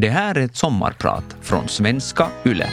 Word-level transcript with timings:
Det 0.00 0.08
här 0.08 0.34
är 0.34 0.44
ett 0.44 0.56
sommarprat 0.56 1.36
från 1.40 1.68
svenska 1.68 2.28
YLE. 2.46 2.70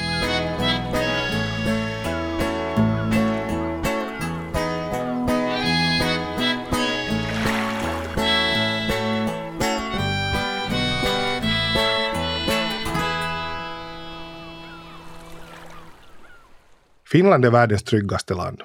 Finland 17.11 17.45
är 17.45 17.51
världens 17.51 17.83
tryggaste 17.83 18.33
land. 18.33 18.61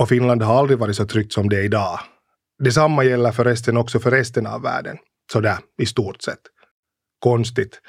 Och 0.00 0.08
Finland 0.08 0.42
har 0.42 0.58
aldrig 0.58 0.78
varit 0.78 0.96
så 0.96 1.06
tryggt 1.06 1.32
som 1.32 1.48
det 1.48 1.56
är 1.56 1.64
idag. 1.64 2.00
Detsamma 2.64 3.04
gäller 3.04 3.32
förresten 3.32 3.76
också 3.76 4.00
för 4.00 4.10
resten 4.10 4.46
av 4.46 4.62
världen. 4.62 4.96
Sådär, 5.32 5.58
i 5.78 5.86
stort 5.86 6.22
sett. 6.22 6.40
Konstigt. 7.22 7.80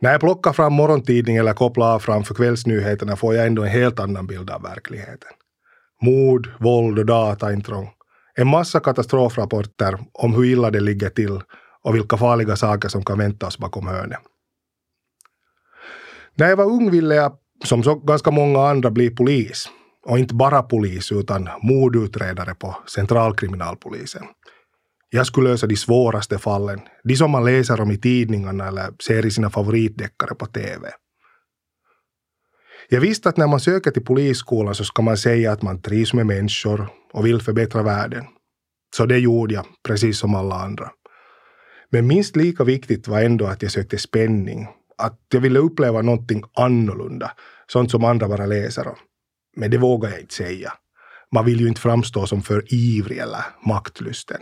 När 0.00 0.12
jag 0.12 0.20
plockar 0.20 0.52
fram 0.52 0.72
morgontidningen 0.72 1.40
eller 1.40 1.52
kopplar 1.52 1.94
av 1.94 1.98
framför 1.98 2.34
kvällsnyheterna 2.34 3.16
får 3.16 3.34
jag 3.34 3.46
ändå 3.46 3.62
en 3.62 3.68
helt 3.68 4.00
annan 4.00 4.26
bild 4.26 4.50
av 4.50 4.62
verkligheten. 4.62 5.30
Mord, 6.02 6.48
våld 6.60 6.98
och 6.98 7.06
dataintrång. 7.06 7.90
En 8.34 8.46
massa 8.46 8.80
katastrofrapporter 8.80 9.98
om 10.12 10.34
hur 10.34 10.44
illa 10.44 10.70
det 10.70 10.80
ligger 10.80 11.08
till 11.10 11.40
och 11.82 11.94
vilka 11.94 12.16
farliga 12.16 12.56
saker 12.56 12.88
som 12.88 13.04
kan 13.04 13.18
vänta 13.18 13.46
oss 13.46 13.58
bakom 13.58 13.86
hörnet. 13.86 14.20
När 16.34 16.48
jag 16.48 16.56
var 16.56 16.64
ung 16.64 16.90
ville 16.90 17.14
jag, 17.14 17.32
som 17.64 17.82
så 17.82 17.94
ganska 17.94 18.30
många 18.30 18.68
andra, 18.68 18.90
bli 18.90 19.10
polis. 19.10 19.68
Och 20.06 20.18
inte 20.18 20.34
bara 20.34 20.62
polis, 20.62 21.12
utan 21.12 21.48
mordutredare 21.62 22.54
på 22.54 22.76
centralkriminalpolisen. 22.86 24.22
Jag 25.10 25.26
skulle 25.26 25.50
lösa 25.50 25.66
de 25.66 25.76
svåraste 25.76 26.38
fallen, 26.38 26.80
de 27.04 27.16
som 27.16 27.30
man 27.30 27.44
läser 27.44 27.80
om 27.80 27.90
i 27.90 27.98
tidningarna 27.98 28.68
eller 28.68 28.92
ser 29.06 29.26
i 29.26 29.30
sina 29.30 29.50
favoritdeckare 29.50 30.34
på 30.34 30.46
TV. 30.46 30.90
Jag 32.88 33.00
visste 33.00 33.28
att 33.28 33.36
när 33.36 33.46
man 33.46 33.60
söker 33.60 33.90
till 33.90 34.04
polisskolan 34.04 34.74
så 34.74 34.84
ska 34.84 35.02
man 35.02 35.16
säga 35.16 35.52
att 35.52 35.62
man 35.62 35.82
trivs 35.82 36.14
med 36.14 36.26
människor 36.26 36.88
och 37.12 37.26
vill 37.26 37.42
förbättra 37.42 37.82
världen. 37.82 38.24
Så 38.96 39.06
det 39.06 39.18
gjorde 39.18 39.54
jag, 39.54 39.66
precis 39.86 40.18
som 40.18 40.34
alla 40.34 40.54
andra. 40.54 40.90
Men 41.90 42.06
minst 42.06 42.36
lika 42.36 42.64
viktigt 42.64 43.08
var 43.08 43.20
ändå 43.20 43.46
att 43.46 43.62
jag 43.62 43.72
sökte 43.72 43.98
spänning. 43.98 44.66
Att 44.98 45.20
jag 45.32 45.40
ville 45.40 45.58
uppleva 45.58 46.02
någonting 46.02 46.42
annorlunda, 46.54 47.32
sånt 47.66 47.90
som 47.90 48.04
andra 48.04 48.28
bara 48.28 48.46
läser 48.46 48.88
om. 48.88 48.96
Men 49.56 49.70
det 49.70 49.78
vågar 49.78 50.10
jag 50.10 50.20
inte 50.20 50.34
säga. 50.34 50.72
Man 51.34 51.44
vill 51.44 51.60
ju 51.60 51.68
inte 51.68 51.80
framstå 51.80 52.26
som 52.26 52.42
för 52.42 52.74
ivrig 52.74 53.18
eller 53.18 53.44
maktlysten. 53.66 54.40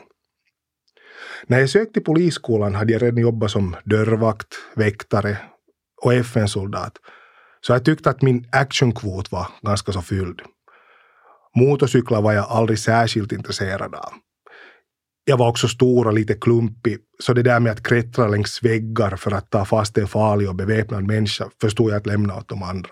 När 1.47 1.61
jag 1.61 1.71
sökte 1.71 1.93
till 1.93 2.05
polisskolan 2.05 2.75
hade 2.75 2.93
jag 2.93 3.03
redan 3.03 3.19
jobbat 3.19 3.51
som 3.51 3.77
dörrvakt, 3.85 4.55
väktare 4.75 5.39
och 6.03 6.15
FN-soldat. 6.15 6.93
Så 7.61 7.73
jag 7.73 7.85
tyckte 7.85 8.11
att 8.11 8.23
min 8.23 8.49
actionkvot 8.53 9.33
var 9.33 9.47
ganska 9.63 9.93
så 9.93 10.03
fylld. 10.03 10.41
Motorcyklar 11.57 12.23
var 12.23 12.33
jag 12.33 12.47
aldrig 12.49 12.79
särskilt 12.79 13.33
intresserad 13.33 13.95
av. 13.95 14.13
Jag 15.25 15.37
var 15.37 15.49
också 15.49 15.69
stor 15.69 16.07
och 16.07 16.13
lite 16.13 16.35
klumpig, 16.35 16.99
så 17.19 17.33
det 17.33 17.43
där 17.43 17.61
med 17.61 17.73
att 17.73 17.83
klättra 17.83 18.29
längs 18.29 18.63
väggar 18.63 19.17
för 19.17 19.31
att 19.31 19.51
ta 19.51 19.65
fast 19.65 19.99
en 19.99 20.09
farlig 20.09 20.49
och 20.49 20.55
beväpnad 20.55 21.05
människa 21.05 21.51
förstod 21.61 21.91
jag 21.91 21.97
att 21.97 22.07
lämna 22.07 22.37
åt 22.37 22.49
de 22.49 22.63
andra. 22.63 22.91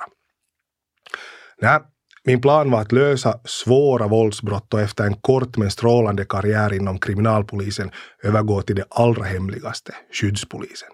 Nej, 1.61 1.81
min 2.25 2.41
plan 2.41 2.71
var 2.71 2.81
att 2.81 2.93
lösa 2.93 3.41
svåra 3.45 4.09
våldsbrott 4.09 4.75
och 4.75 4.81
efter 4.81 5.05
en 5.05 5.15
kort 5.15 5.57
men 5.57 5.71
strålande 5.71 6.25
karriär 6.25 6.73
inom 6.73 6.99
kriminalpolisen 6.99 7.91
övergå 8.23 8.63
till 8.63 8.77
det 8.77 8.85
allra 8.91 9.25
hemligaste, 9.25 9.95
skyddspolisen. 10.13 10.89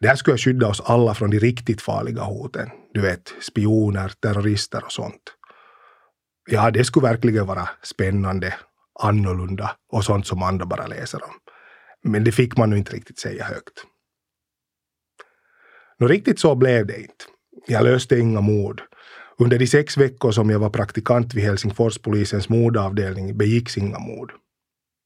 Där 0.00 0.14
skulle 0.14 0.32
jag 0.32 0.40
skydda 0.40 0.68
oss 0.68 0.80
alla 0.80 1.14
från 1.14 1.30
de 1.30 1.38
riktigt 1.38 1.82
farliga 1.82 2.22
hoten. 2.22 2.70
Du 2.94 3.00
vet, 3.00 3.34
spioner, 3.40 4.12
terrorister 4.22 4.84
och 4.84 4.92
sånt. 4.92 5.22
Ja, 6.50 6.70
det 6.70 6.84
skulle 6.84 7.08
verkligen 7.08 7.46
vara 7.46 7.68
spännande, 7.82 8.54
annorlunda 9.00 9.76
och 9.92 10.04
sånt 10.04 10.26
som 10.26 10.42
andra 10.42 10.66
bara 10.66 10.86
läser 10.86 11.24
om. 11.24 11.34
Men 12.04 12.24
det 12.24 12.32
fick 12.32 12.56
man 12.56 12.70
nu 12.70 12.76
inte 12.76 12.92
riktigt 12.92 13.18
säga 13.18 13.44
högt. 13.44 13.84
Nå, 15.98 16.08
riktigt 16.08 16.40
så 16.40 16.54
blev 16.54 16.86
det 16.86 17.00
inte. 17.00 17.24
Jag 17.66 17.84
löste 17.84 18.18
inga 18.18 18.40
mord. 18.40 18.82
Under 19.42 19.58
de 19.58 19.66
sex 19.66 19.96
veckor 19.96 20.32
som 20.32 20.50
jag 20.50 20.58
var 20.58 20.70
praktikant 20.70 21.34
vid 21.34 21.44
Helsingforspolisens 21.44 22.48
mordavdelning 22.48 23.36
begicks 23.36 23.78
inga 23.78 23.98
mord. 23.98 24.32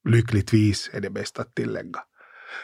Lyckligtvis 0.09 0.91
är 0.93 1.01
det 1.01 1.11
bäst 1.11 1.39
att 1.39 1.55
tillägga. 1.55 2.01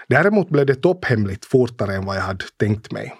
Däremot 0.09 0.49
blev 0.49 0.67
det 0.67 0.75
topphemligt 0.75 1.45
fortare 1.45 1.95
än 1.95 2.05
vad 2.05 2.17
jag 2.17 2.23
hade 2.23 2.45
tänkt 2.57 2.93
mig. 2.93 3.15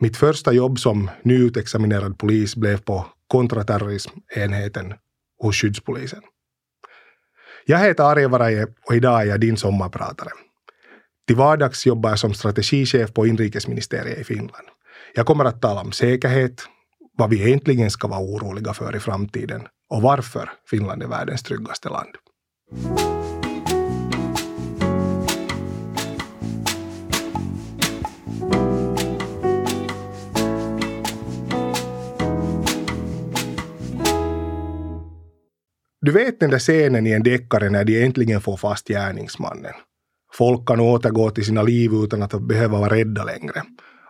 Mitt 0.00 0.16
första 0.16 0.52
jobb 0.52 0.78
som 0.78 1.10
nyutexaminerad 1.22 2.18
polis 2.18 2.56
blev 2.56 2.80
på 2.80 3.06
kontraterrorismenheten 3.26 4.94
hos 5.38 5.56
skyddspolisen. 5.56 6.22
Jag 7.66 7.78
heter 7.78 8.04
Arje 8.04 8.28
Varaje 8.28 8.66
och 8.88 8.94
idag 8.94 9.20
är 9.22 9.26
jag 9.26 9.40
din 9.40 9.56
sommarpratare. 9.56 10.30
Till 11.26 11.36
vardags 11.36 11.86
jobbar 11.86 12.10
jag 12.10 12.18
som 12.18 12.34
strategichef 12.34 13.12
på 13.14 13.26
inrikesministeriet 13.26 14.18
i 14.18 14.24
Finland. 14.24 14.66
Jag 15.14 15.26
kommer 15.26 15.44
att 15.44 15.62
tala 15.62 15.80
om 15.80 15.92
säkerhet, 15.92 16.68
vad 17.16 17.30
vi 17.30 17.46
egentligen 17.46 17.90
ska 17.90 18.08
vara 18.08 18.20
oroliga 18.20 18.72
för 18.72 18.96
i 18.96 19.00
framtiden 19.00 19.62
och 19.90 20.02
varför 20.02 20.50
Finland 20.70 21.02
är 21.02 21.06
världens 21.06 21.42
tryggaste 21.42 21.88
land. 21.88 22.14
Du 36.00 36.12
vet 36.12 36.40
den 36.40 36.50
där 36.50 36.58
scenen 36.58 37.06
i 37.06 37.10
en 37.10 37.22
deckare 37.22 37.70
när 37.70 37.84
de 37.84 38.04
äntligen 38.04 38.40
får 38.40 38.56
fast 38.56 38.88
gärningsmannen. 38.88 39.72
Folk 40.32 40.68
kan 40.68 40.80
återgå 40.80 41.30
till 41.30 41.44
sina 41.44 41.62
liv 41.62 41.92
utan 41.92 42.22
att 42.22 42.48
behöva 42.48 42.78
vara 42.78 42.94
rädda 42.94 43.24
längre. 43.24 43.62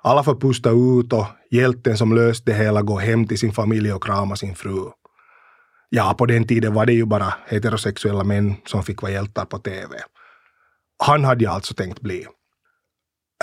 Alla 0.06 0.24
får 0.24 0.34
pusta 0.34 0.70
ut 0.70 1.12
och 1.12 1.26
hjälten 1.50 1.96
som 1.96 2.14
löst 2.14 2.46
det 2.46 2.54
hela 2.54 2.82
går 2.82 3.00
hem 3.00 3.26
till 3.26 3.38
sin 3.38 3.52
familj 3.52 3.92
och 3.92 4.04
kramar 4.04 4.36
sin 4.36 4.54
fru. 4.54 4.90
Ja, 5.88 6.14
på 6.18 6.26
den 6.26 6.46
tiden 6.46 6.74
var 6.74 6.86
det 6.86 6.92
ju 6.92 7.04
bara 7.04 7.34
heterosexuella 7.46 8.24
män 8.24 8.54
som 8.66 8.82
fick 8.82 9.02
vara 9.02 9.12
hjältar 9.12 9.44
på 9.44 9.58
TV. 9.58 9.96
Han 11.04 11.24
hade 11.24 11.44
jag 11.44 11.52
alltså 11.52 11.74
tänkt 11.74 12.00
bli. 12.00 12.26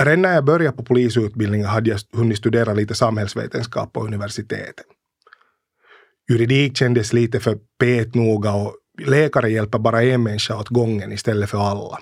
Redan 0.01 0.21
när 0.21 0.33
jag 0.33 0.45
började 0.45 0.77
på 0.77 0.83
polisutbildningen 0.83 1.67
hade 1.67 1.89
jag 1.89 1.99
hunnit 2.13 2.37
studera 2.37 2.73
lite 2.73 2.95
samhällsvetenskap 2.95 3.93
på 3.93 4.05
universitetet. 4.05 4.85
Juridik 6.29 6.77
kändes 6.77 7.13
lite 7.13 7.39
för 7.39 7.57
petnoga 7.79 8.53
och 8.53 8.75
läkare 9.05 9.51
hjälper 9.51 9.79
bara 9.79 10.03
en 10.03 10.23
människa 10.23 10.57
åt 10.57 10.69
gången 10.69 11.11
istället 11.11 11.49
för 11.49 11.57
alla. 11.57 11.99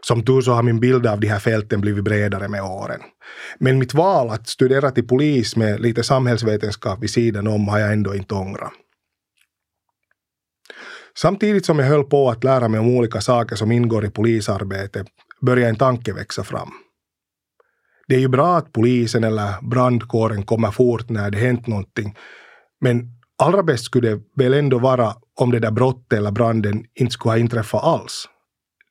Som 0.00 0.24
tur 0.24 0.40
så 0.40 0.52
har 0.52 0.62
min 0.62 0.80
bild 0.80 1.06
av 1.06 1.20
de 1.20 1.26
här 1.26 1.38
fälten 1.38 1.80
blivit 1.80 2.04
bredare 2.04 2.48
med 2.48 2.62
åren. 2.62 3.00
Men 3.58 3.78
mitt 3.78 3.94
val 3.94 4.30
att 4.30 4.48
studera 4.48 4.90
till 4.90 5.08
polis 5.08 5.56
med 5.56 5.80
lite 5.80 6.02
samhällsvetenskap 6.02 7.02
vid 7.02 7.10
sidan 7.10 7.46
om 7.46 7.68
har 7.68 7.78
jag 7.78 7.92
ändå 7.92 8.14
inte 8.14 8.34
ångrat. 8.34 8.72
Samtidigt 11.18 11.66
som 11.66 11.78
jag 11.78 11.86
höll 11.86 12.04
på 12.04 12.30
att 12.30 12.44
lära 12.44 12.68
mig 12.68 12.80
om 12.80 12.96
olika 12.96 13.20
saker 13.20 13.56
som 13.56 13.72
ingår 13.72 14.04
i 14.04 14.10
polisarbete 14.10 15.04
började 15.40 15.70
en 15.70 15.76
tanke 15.76 16.12
växa 16.12 16.44
fram. 16.44 16.70
Det 18.08 18.14
är 18.14 18.20
ju 18.20 18.28
bra 18.28 18.56
att 18.56 18.72
polisen 18.72 19.24
eller 19.24 19.70
brandkåren 19.70 20.42
kommer 20.42 20.70
fort 20.70 21.08
när 21.08 21.30
det 21.30 21.38
hänt 21.38 21.66
någonting, 21.66 22.16
men 22.80 23.20
allra 23.42 23.62
bäst 23.62 23.84
skulle 23.84 24.10
det 24.10 24.20
väl 24.36 24.54
ändå 24.54 24.78
vara 24.78 25.14
om 25.40 25.50
det 25.50 25.58
där 25.58 25.70
brottet 25.70 26.12
eller 26.12 26.30
branden 26.30 26.84
inte 26.94 27.12
skulle 27.12 27.32
ha 27.32 27.38
inträffat 27.38 27.84
alls. 27.84 28.28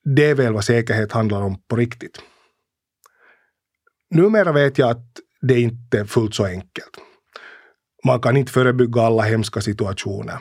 Det 0.04 0.26
är 0.26 0.36
väl 0.36 0.54
vad 0.54 0.66
säkerhet 0.66 1.12
handlar 1.12 1.42
om 1.42 1.62
på 1.68 1.76
riktigt. 1.76 2.22
Numera 4.10 4.52
vet 4.52 4.78
jag 4.78 4.90
att 4.90 5.06
det 5.42 5.60
inte 5.60 6.00
är 6.00 6.06
fullt 6.06 6.36
så 6.36 6.46
enkelt. 6.46 6.98
Man 8.06 8.22
kan 8.22 8.38
inte 8.38 8.52
förebygga 8.52 9.02
alla 9.02 9.24
hemska 9.24 9.62
situationer. 9.62 10.40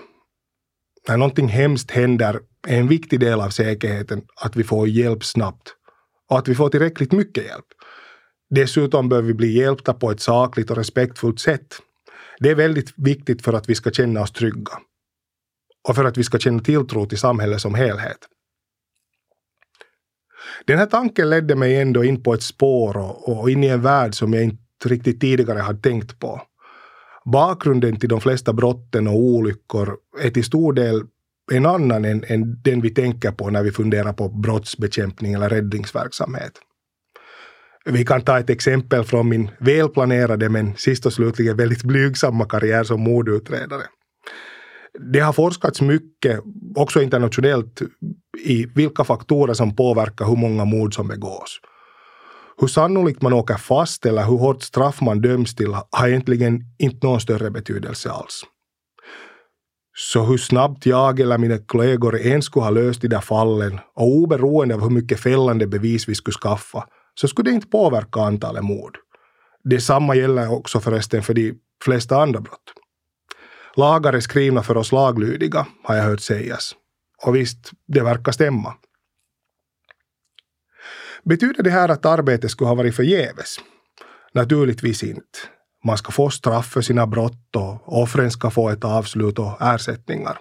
När 1.09 1.17
någonting 1.17 1.49
hemskt 1.49 1.91
händer 1.91 2.41
är 2.67 2.79
en 2.79 2.89
viktig 2.89 3.21
del 3.21 3.41
av 3.41 3.51
säkerheten 3.51 4.23
att 4.41 4.57
vi 4.57 4.65
får 4.65 4.89
hjälp 4.89 5.25
snabbt 5.25 5.75
och 6.31 6.39
att 6.39 6.49
vi 6.49 6.55
får 6.55 6.69
tillräckligt 6.69 7.13
mycket 7.13 7.45
hjälp. 7.45 7.67
Dessutom 8.51 9.09
bör 9.09 9.23
vi 9.23 9.35
bli 9.35 9.59
hjälpta 9.59 9.95
på 9.95 10.11
ett 10.11 10.21
sakligt 10.21 10.71
och 10.71 10.77
respektfullt 10.77 11.41
sätt. 11.41 11.79
Det 12.39 12.51
är 12.51 12.55
väldigt 12.55 12.93
viktigt 12.97 13.43
för 13.43 13.53
att 13.53 13.69
vi 13.69 13.75
ska 13.75 13.91
känna 13.91 14.21
oss 14.21 14.33
trygga 14.33 14.73
och 15.89 15.95
för 15.95 16.05
att 16.05 16.19
vi 16.19 16.25
ska 16.25 16.39
känna 16.39 16.61
tilltro 16.61 17.07
till 17.07 17.19
samhället 17.19 17.61
som 17.61 17.75
helhet. 17.75 18.19
Den 20.65 20.79
här 20.79 20.87
tanken 20.87 21.31
ledde 21.31 21.55
mig 21.55 21.77
ändå 21.77 22.05
in 22.05 22.23
på 22.23 22.35
ett 22.35 22.43
spår 22.43 22.97
och, 22.97 23.39
och 23.39 23.51
in 23.51 23.65
i 23.65 23.67
en 23.67 23.83
värld 23.83 24.15
som 24.15 24.35
jag 24.35 24.45
inte 24.45 24.59
riktigt 24.85 25.21
tidigare 25.21 25.59
hade 25.59 25.81
tänkt 25.81 26.19
på. 26.19 26.43
Bakgrunden 27.25 27.97
till 28.01 28.09
de 28.09 28.21
flesta 28.21 28.53
brotten 28.53 29.09
och 29.09 29.17
olyckor 29.17 29.97
är 30.21 30.31
till 30.31 30.45
stor 30.45 30.73
del 30.73 31.03
en 31.53 31.67
annan 31.67 32.05
än, 32.05 32.25
än 32.27 32.63
den 32.63 32.81
vi 32.81 32.91
tänker 32.91 33.31
på 33.31 33.51
när 33.51 33.63
vi 33.63 33.71
funderar 33.71 34.13
på 34.13 34.29
brottsbekämpning 34.29 35.33
eller 35.33 35.49
räddningsverksamhet. 35.49 36.53
Vi 37.85 38.05
kan 38.05 38.21
ta 38.21 38.39
ett 38.39 38.51
exempel 38.51 39.05
från 39.05 39.29
min 39.29 39.51
välplanerade 39.59 40.49
men 40.49 40.77
sist 40.77 41.07
och 41.07 41.13
slutligen 41.13 41.57
väldigt 41.57 41.83
blygsamma 41.83 42.45
karriär 42.45 42.85
som 42.85 43.01
mordutredare. 43.01 43.83
Det 45.01 45.21
har 45.21 45.33
forskats 45.33 45.81
mycket, 45.81 46.41
också 46.77 47.03
internationellt, 47.03 47.83
i 48.45 48.67
vilka 48.67 49.05
faktorer 49.05 49.55
som 49.55 49.77
påverkar 49.77 50.25
hur 50.25 50.37
många 50.37 50.65
mord 50.65 50.95
som 50.95 51.09
begås. 51.09 51.61
Hur 52.61 52.69
sannolikt 52.69 53.23
man 53.23 53.33
åker 53.33 53.55
fast 53.55 54.07
eller 54.07 54.25
hur 54.25 54.39
hårt 54.39 54.63
straff 54.63 55.01
man 55.01 55.21
döms 55.21 55.55
till 55.55 55.75
har 55.91 56.09
egentligen 56.09 56.61
inte 56.79 57.07
någon 57.07 57.21
större 57.21 57.51
betydelse 57.51 58.11
alls. 58.11 58.43
Så 59.97 60.25
hur 60.25 60.39
snabbt 60.39 60.87
jag 60.87 61.21
eller 61.21 61.39
mina 61.39 61.59
kollegor 61.59 62.17
ens 62.17 62.45
skulle 62.45 62.65
ha 62.65 62.71
löst 62.71 63.01
de 63.01 63.09
där 63.09 63.21
fallen 63.21 63.81
och 63.95 64.07
oberoende 64.07 64.75
av 64.75 64.81
hur 64.81 64.91
mycket 64.91 65.21
fällande 65.21 65.67
bevis 65.67 66.09
vi 66.09 66.15
skulle 66.15 66.35
skaffa 66.35 66.85
så 67.21 67.29
skulle 67.29 67.51
det 67.51 67.55
inte 67.55 67.67
påverka 67.67 68.21
antalet 68.21 68.65
mord. 68.65 68.99
Detsamma 69.65 70.15
gäller 70.15 70.53
också 70.53 70.81
förresten 70.81 71.23
för 71.23 71.35
de 71.35 71.55
flesta 71.85 72.17
andra 72.17 72.41
brott. 72.41 72.78
Lagar 73.79 74.13
är 74.13 74.21
skrivna 74.21 74.63
för 74.63 74.77
oss 74.77 74.93
laglydiga, 74.93 75.67
har 75.85 75.95
jag 75.95 76.05
hört 76.05 76.21
sägas. 76.21 76.75
Och 77.27 77.37
visst, 77.37 77.71
det 77.87 78.01
verkar 78.01 78.33
stämma. 78.33 78.75
Betyder 81.25 81.63
det 81.63 81.71
här 81.71 81.89
att 81.89 82.07
arbetet 82.07 82.51
skulle 82.51 82.69
ha 82.69 82.75
varit 82.75 82.97
förgäves? 82.97 83.57
Naturligtvis 84.33 85.03
inte. 85.03 85.39
Man 85.85 85.99
ska 85.99 86.13
få 86.13 86.31
straff 86.31 86.67
för 86.67 86.81
sina 86.81 87.07
brott 87.07 87.57
och 87.57 88.03
offren 88.03 88.31
ska 88.31 88.51
få 88.51 88.69
ett 88.69 88.85
avslut 88.85 89.39
och 89.39 89.63
ersättningar. 89.63 90.39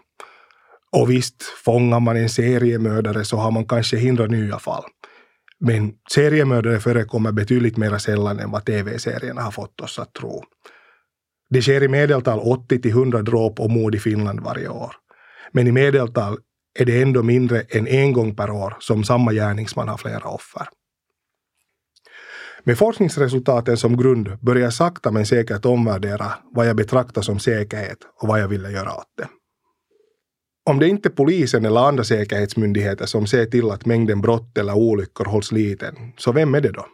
Och 0.92 1.10
visst, 1.10 1.44
fångar 1.44 2.00
man 2.00 2.18
en 2.18 2.30
seriemördare 2.30 3.26
så 3.26 3.38
har 3.38 3.52
man 3.52 3.66
kanske 3.66 3.98
hindrat 3.98 4.32
nya 4.32 4.60
fall. 4.60 4.84
Men 5.60 5.94
seriemördare 6.14 6.80
förekommer 6.80 7.32
betydligt 7.32 7.78
mer 7.78 7.98
sällan 7.98 8.40
än 8.40 8.52
vad 8.52 8.66
tv-serierna 8.66 9.42
har 9.42 9.52
fått 9.52 9.82
oss 9.82 10.00
att 10.00 10.14
tro. 10.14 10.44
Det 11.50 11.62
sker 11.62 11.84
i 11.84 11.88
medeltal 11.88 12.40
80 12.40 12.82
till 12.82 12.92
100 12.92 13.22
dråp 13.22 13.60
och 13.60 13.72
mord 13.72 13.96
i 13.96 14.00
Finland 14.00 14.40
varje 14.40 14.68
år. 14.68 14.92
Men 15.52 15.68
i 15.68 15.72
medeltal 15.72 16.38
är 16.80 16.86
det 16.86 17.02
ändå 17.02 17.24
mindre 17.24 17.62
än 17.62 17.88
en 17.88 18.14
gång 18.14 18.36
per 18.36 18.50
år 18.50 18.78
som 18.80 19.04
samma 19.04 19.34
gärningsman 19.34 19.88
har 19.88 19.98
flera 19.98 20.30
offer. 20.30 20.68
Med 22.64 22.78
forskningsresultaten 22.78 23.78
som 23.78 23.98
grund 23.98 24.40
börjar 24.40 24.64
jag 24.64 24.74
sakta 24.74 25.12
men 25.12 25.26
säkert 25.26 25.66
omvärdera 25.66 26.34
vad 26.52 26.68
jag 26.68 26.76
betraktar 26.76 27.22
som 27.22 27.40
säkerhet 27.40 27.98
och 28.22 28.28
vad 28.28 28.42
jag 28.42 28.48
ville 28.48 28.72
göra 28.72 28.94
åt 28.94 29.14
det. 29.18 29.28
Om 30.70 30.80
det 30.80 30.88
inte 30.88 31.10
är 31.10 31.14
polisen 31.14 31.66
eller 31.66 31.88
andra 31.88 32.04
säkerhetsmyndigheter 32.04 33.06
som 33.06 33.28
ser 33.28 33.46
till 33.46 33.72
att 33.72 33.86
mängden 33.86 34.22
brott 34.22 34.58
eller 34.58 34.78
olyckor 34.78 35.26
hålls 35.26 35.52
liten, 35.52 35.96
så 36.18 36.32
vem 36.32 36.56
är 36.56 36.62
det 36.62 36.72
då? 36.72 36.86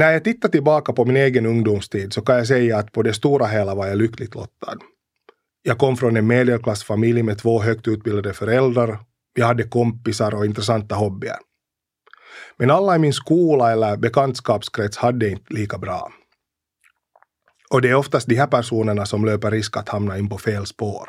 När 0.00 0.12
jag 0.12 0.24
tittar 0.24 0.48
tillbaka 0.48 0.92
på 0.92 1.04
min 1.04 1.16
egen 1.16 1.46
ungdomstid 1.46 2.12
så 2.12 2.22
kan 2.22 2.36
jag 2.36 2.46
säga 2.46 2.78
att 2.78 2.92
på 2.92 3.02
det 3.02 3.14
stora 3.14 3.46
hela 3.46 3.74
var 3.74 3.86
jag 3.86 3.98
lyckligt 3.98 4.34
lottad. 4.34 4.76
Jag 5.62 5.78
kom 5.78 5.96
från 5.96 6.16
en 6.16 6.26
medelklassfamilj 6.26 7.22
med 7.22 7.38
två 7.38 7.62
högt 7.62 7.88
utbildade 7.88 8.32
föräldrar. 8.32 8.98
Jag 9.34 9.46
hade 9.46 9.62
kompisar 9.62 10.34
och 10.34 10.46
intressanta 10.46 10.94
hobbyer. 10.94 11.36
Men 12.56 12.70
alla 12.70 12.96
i 12.96 12.98
min 12.98 13.12
skola 13.12 13.72
eller 13.72 13.96
bekantskapskrets 13.96 14.96
hade 14.96 15.28
inte 15.28 15.54
lika 15.54 15.78
bra. 15.78 16.12
Och 17.70 17.82
det 17.82 17.88
är 17.88 17.94
oftast 17.94 18.28
de 18.28 18.34
här 18.34 18.46
personerna 18.46 19.06
som 19.06 19.24
löper 19.24 19.50
risk 19.50 19.76
att 19.76 19.88
hamna 19.88 20.18
in 20.18 20.28
på 20.28 20.38
fel 20.38 20.66
spår. 20.66 21.08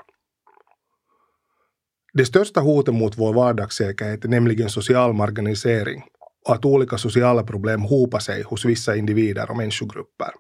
Det 2.14 2.26
största 2.26 2.60
hotet 2.62 2.94
mot 2.94 3.18
vår 3.18 3.34
vardagssäkerhet 3.34 4.26
är 4.26 4.30
nämligen 4.30 4.70
social 4.70 5.14
marginalisering 5.14 6.04
och 6.46 6.54
att 6.56 6.66
olika 6.66 6.98
sociala 6.98 7.44
problem 7.44 7.82
hopar 7.82 8.20
sig 8.20 8.44
hos 8.44 8.66
vissa 8.66 8.96
individer 8.96 9.52
och 9.52 9.58
människogrupper. 9.58 10.32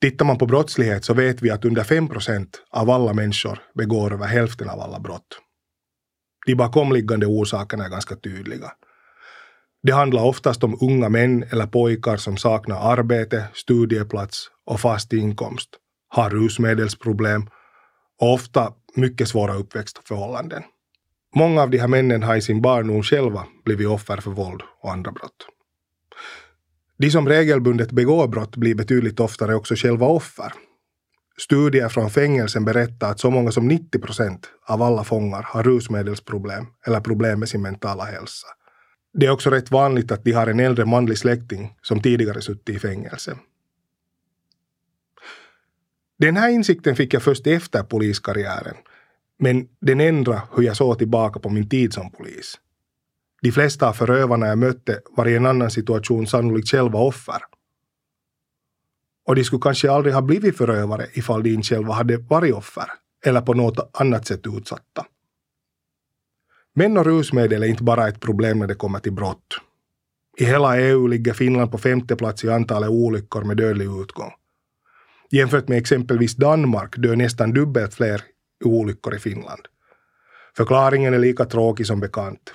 Tittar 0.00 0.24
man 0.24 0.38
på 0.38 0.46
brottslighet 0.46 1.04
så 1.04 1.14
vet 1.14 1.42
vi 1.42 1.50
att 1.50 1.64
under 1.64 1.84
5 1.84 2.08
procent 2.08 2.62
av 2.70 2.90
alla 2.90 3.12
människor 3.12 3.58
begår 3.74 4.12
över 4.12 4.26
hälften 4.26 4.68
av 4.68 4.80
alla 4.80 5.00
brott. 5.00 5.40
De 6.46 6.54
bakomliggande 6.54 7.26
orsakerna 7.26 7.84
är 7.84 7.88
ganska 7.88 8.16
tydliga. 8.16 8.72
Det 9.82 9.92
handlar 9.92 10.22
oftast 10.24 10.64
om 10.64 10.78
unga 10.80 11.08
män 11.08 11.42
eller 11.42 11.66
pojkar 11.66 12.16
som 12.16 12.36
saknar 12.36 12.92
arbete, 12.92 13.48
studieplats 13.54 14.50
och 14.66 14.80
fast 14.80 15.12
inkomst, 15.12 15.68
har 16.08 16.30
rusmedelsproblem 16.30 17.50
och 18.20 18.32
ofta 18.32 18.72
mycket 18.96 19.28
svåra 19.28 19.54
uppväxtförhållanden. 19.54 20.62
Många 21.34 21.62
av 21.62 21.70
de 21.70 21.78
här 21.78 21.88
männen 21.88 22.22
har 22.22 22.36
i 22.36 22.42
sin 22.42 22.62
barndom 22.62 23.02
själva 23.02 23.46
blivit 23.64 23.88
offer 23.88 24.16
för 24.16 24.30
våld 24.30 24.62
och 24.82 24.92
andra 24.92 25.12
brott. 25.12 25.46
De 26.98 27.10
som 27.10 27.28
regelbundet 27.28 27.92
begår 27.92 28.28
brott 28.28 28.56
blir 28.56 28.74
betydligt 28.74 29.20
oftare 29.20 29.54
också 29.54 29.74
själva 29.74 30.06
offer. 30.06 30.52
Studier 31.38 31.88
från 31.88 32.10
fängelsen 32.10 32.64
berättar 32.64 33.10
att 33.10 33.20
så 33.20 33.30
många 33.30 33.52
som 33.52 33.68
90 33.68 33.98
procent 33.98 34.50
av 34.66 34.82
alla 34.82 35.04
fångar 35.04 35.42
har 35.42 35.62
rusmedelsproblem 35.62 36.66
eller 36.86 37.00
problem 37.00 37.38
med 37.40 37.48
sin 37.48 37.62
mentala 37.62 38.04
hälsa. 38.04 38.46
Det 39.12 39.26
är 39.26 39.30
också 39.30 39.50
rätt 39.50 39.70
vanligt 39.70 40.12
att 40.12 40.24
de 40.24 40.32
har 40.32 40.46
en 40.46 40.60
äldre 40.60 40.84
manlig 40.84 41.18
släkting 41.18 41.74
som 41.82 42.02
tidigare 42.02 42.42
suttit 42.42 42.76
i 42.76 42.78
fängelse. 42.78 43.36
Den 46.18 46.36
här 46.36 46.48
insikten 46.48 46.96
fick 46.96 47.14
jag 47.14 47.22
först 47.22 47.46
efter 47.46 47.82
poliskarriären 47.82 48.76
men 49.40 49.68
den 49.80 50.00
ändrade 50.00 50.42
hur 50.56 50.62
jag 50.62 50.76
såg 50.76 50.98
tillbaka 50.98 51.40
på 51.40 51.48
min 51.48 51.68
tid 51.68 51.92
som 51.92 52.10
polis. 52.10 52.58
De 53.42 53.52
flesta 53.52 53.88
av 53.88 53.92
förövarna 53.92 54.46
jag 54.46 54.58
mötte 54.58 55.00
var 55.16 55.28
i 55.28 55.36
en 55.36 55.46
annan 55.46 55.70
situation 55.70 56.26
sannolikt 56.26 56.68
själva 56.68 56.98
offer. 56.98 57.42
Och 59.26 59.34
de 59.34 59.44
skulle 59.44 59.60
kanske 59.62 59.90
aldrig 59.90 60.14
ha 60.14 60.22
blivit 60.22 60.56
förövare 60.56 61.06
ifall 61.12 61.42
de 61.42 61.50
inte 61.50 61.68
själva 61.68 61.94
hade 61.94 62.16
varit 62.16 62.54
offer 62.54 62.84
eller 63.24 63.40
på 63.40 63.54
något 63.54 63.90
annat 63.92 64.26
sätt 64.26 64.46
utsatta. 64.46 65.06
Män 66.74 66.96
och 66.96 67.04
rusmedel 67.04 67.62
är 67.62 67.66
inte 67.66 67.82
bara 67.82 68.08
ett 68.08 68.20
problem 68.20 68.58
när 68.58 68.66
det 68.66 68.74
kommer 68.74 68.98
till 68.98 69.12
brott. 69.12 69.60
I 70.38 70.44
hela 70.44 70.80
EU 70.80 71.06
ligger 71.06 71.32
Finland 71.32 71.70
på 71.70 71.78
femte 71.78 72.16
plats 72.16 72.44
i 72.44 72.50
antalet 72.50 72.90
olyckor 72.90 73.44
med 73.44 73.56
dödlig 73.56 73.86
utgång. 74.02 74.32
Jämfört 75.30 75.68
med 75.68 75.78
exempelvis 75.78 76.36
Danmark 76.36 76.96
dör 76.96 77.16
nästan 77.16 77.52
dubbelt 77.52 77.94
fler 77.94 78.22
olyckor 78.64 79.14
i 79.14 79.18
Finland. 79.18 79.60
Förklaringen 80.56 81.14
är 81.14 81.18
lika 81.18 81.44
tråkig 81.44 81.86
som 81.86 82.00
bekant. 82.00 82.54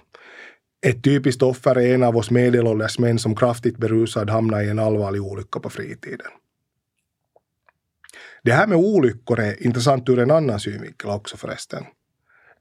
Ett 0.85 1.03
typiskt 1.03 1.41
offer 1.41 1.75
är 1.75 1.93
en 1.93 2.03
av 2.03 2.17
oss 2.17 2.31
medelålders 2.31 2.99
män 2.99 3.19
som 3.19 3.35
kraftigt 3.35 3.77
berusad 3.77 4.29
hamnar 4.29 4.61
i 4.61 4.69
en 4.69 4.79
allvarlig 4.79 5.21
olycka 5.21 5.59
på 5.59 5.69
fritiden. 5.69 6.31
Det 8.43 8.53
här 8.53 8.67
med 8.67 8.77
olyckor 8.77 9.39
är 9.39 9.65
intressant 9.65 10.09
ur 10.09 10.19
en 10.19 10.31
annan 10.31 10.59
synvinkel 10.59 11.09
också 11.09 11.37
förresten. 11.37 11.83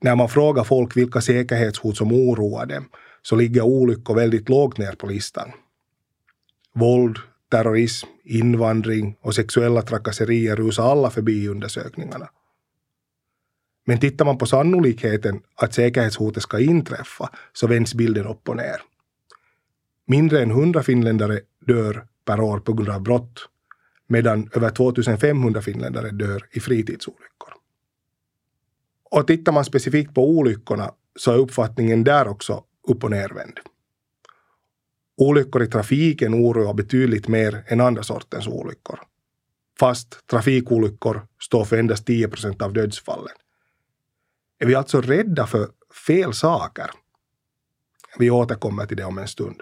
När 0.01 0.17
man 0.17 0.29
frågar 0.29 0.65
folk 0.65 0.97
vilka 0.97 1.21
säkerhetshot 1.21 1.97
som 1.97 2.13
oroar 2.13 2.67
dem 2.67 2.89
så 3.23 3.37
ligger 3.37 3.63
olyckor 3.63 4.15
väldigt 4.15 4.49
lågt 4.49 4.79
ner 4.79 4.93
på 4.93 5.07
listan. 5.07 5.53
Våld, 6.75 7.19
terrorism, 7.51 8.07
invandring 8.25 9.17
och 9.21 9.35
sexuella 9.35 9.83
trakasserier 9.83 10.57
rusar 10.57 10.91
alla 10.91 11.11
förbi 11.11 11.49
undersökningarna. 11.49 12.29
Men 13.85 14.01
tittar 14.01 14.25
man 14.25 14.39
på 14.39 14.47
sannolikheten 14.47 15.43
att 15.55 15.75
säkerhetshotet 15.75 16.43
ska 16.43 16.61
inträffa 16.61 17.31
så 17.53 17.67
vänds 17.67 17.95
bilden 17.95 18.27
upp 18.27 18.49
och 18.49 18.57
ner. 18.57 18.77
Mindre 20.07 20.43
än 20.43 20.51
100 20.51 20.83
finländare 20.83 21.41
dör 21.67 22.07
per 22.25 22.41
år 22.41 22.59
på 22.59 22.73
grund 22.73 22.91
av 22.91 23.03
brott 23.03 23.49
medan 24.07 24.51
över 24.55 24.71
2500 24.71 25.63
finländare 25.63 26.11
dör 26.11 26.49
i 26.51 26.61
fritidsolyckor. 26.61 27.55
Och 29.11 29.27
tittar 29.27 29.53
man 29.53 29.65
specifikt 29.65 30.15
på 30.15 30.29
olyckorna 30.29 30.93
så 31.17 31.33
är 31.33 31.39
uppfattningen 31.39 32.05
där 32.05 32.29
också 32.29 32.65
upp 32.89 33.05
och 33.05 33.11
nervänd. 33.11 33.61
Olyckor 35.17 35.63
i 35.63 35.67
trafiken 35.67 36.35
oroar 36.35 36.75
betydligt 36.75 37.29
mer 37.29 37.65
än 37.67 37.81
andra 37.81 38.03
sortens 38.03 38.47
olyckor. 38.47 39.01
Fast 39.79 40.27
trafikolyckor 40.27 41.27
står 41.41 41.65
för 41.65 41.77
endast 41.77 42.07
10 42.07 42.29
procent 42.29 42.63
av 42.63 42.73
dödsfallen. 42.73 43.35
Är 44.65 44.69
vi 44.69 44.75
alltså 44.75 45.01
rädda 45.01 45.47
för 45.47 45.69
fel 46.07 46.35
saker? 46.35 46.91
Vi 48.19 48.31
återkommer 48.31 48.87
till 48.87 48.97
det 48.97 49.05
om 49.05 49.19
en 49.19 49.29
stund. 49.29 49.61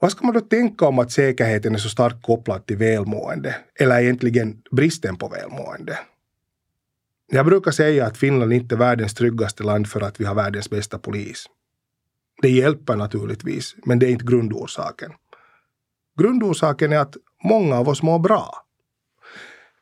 Vad 0.00 0.10
ska 0.12 0.24
man 0.24 0.34
då 0.34 0.40
tänka 0.40 0.86
om 0.86 0.98
att 0.98 1.12
säkerheten 1.12 1.74
är 1.74 1.78
så 1.78 1.88
starkt 1.88 2.22
kopplad 2.22 2.66
till 2.66 2.76
välmående, 2.76 3.56
eller 3.74 4.00
egentligen 4.00 4.62
bristen 4.70 5.16
på 5.16 5.28
välmående? 5.28 5.98
Jag 7.26 7.46
brukar 7.46 7.70
säga 7.70 8.06
att 8.06 8.18
Finland 8.18 8.52
inte 8.52 8.74
är 8.74 8.78
världens 8.78 9.14
tryggaste 9.14 9.62
land 9.62 9.88
för 9.88 10.00
att 10.00 10.20
vi 10.20 10.24
har 10.24 10.34
världens 10.34 10.70
bästa 10.70 10.98
polis. 10.98 11.46
Det 12.42 12.50
hjälper 12.50 12.96
naturligtvis, 12.96 13.74
men 13.84 13.98
det 13.98 14.06
är 14.06 14.10
inte 14.10 14.24
grundorsaken. 14.24 15.12
Grundorsaken 16.18 16.92
är 16.92 16.98
att 16.98 17.16
många 17.44 17.76
av 17.76 17.88
oss 17.88 18.02
mår 18.02 18.18
bra. 18.18 18.66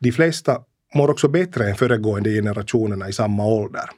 De 0.01 0.13
flesta 0.13 0.65
mår 0.95 1.11
också 1.11 1.29
bättre 1.29 1.69
än 1.69 1.77
föregående 1.77 2.31
generationerna 2.31 3.09
i 3.09 3.13
samma 3.13 3.47
ålder. 3.47 3.91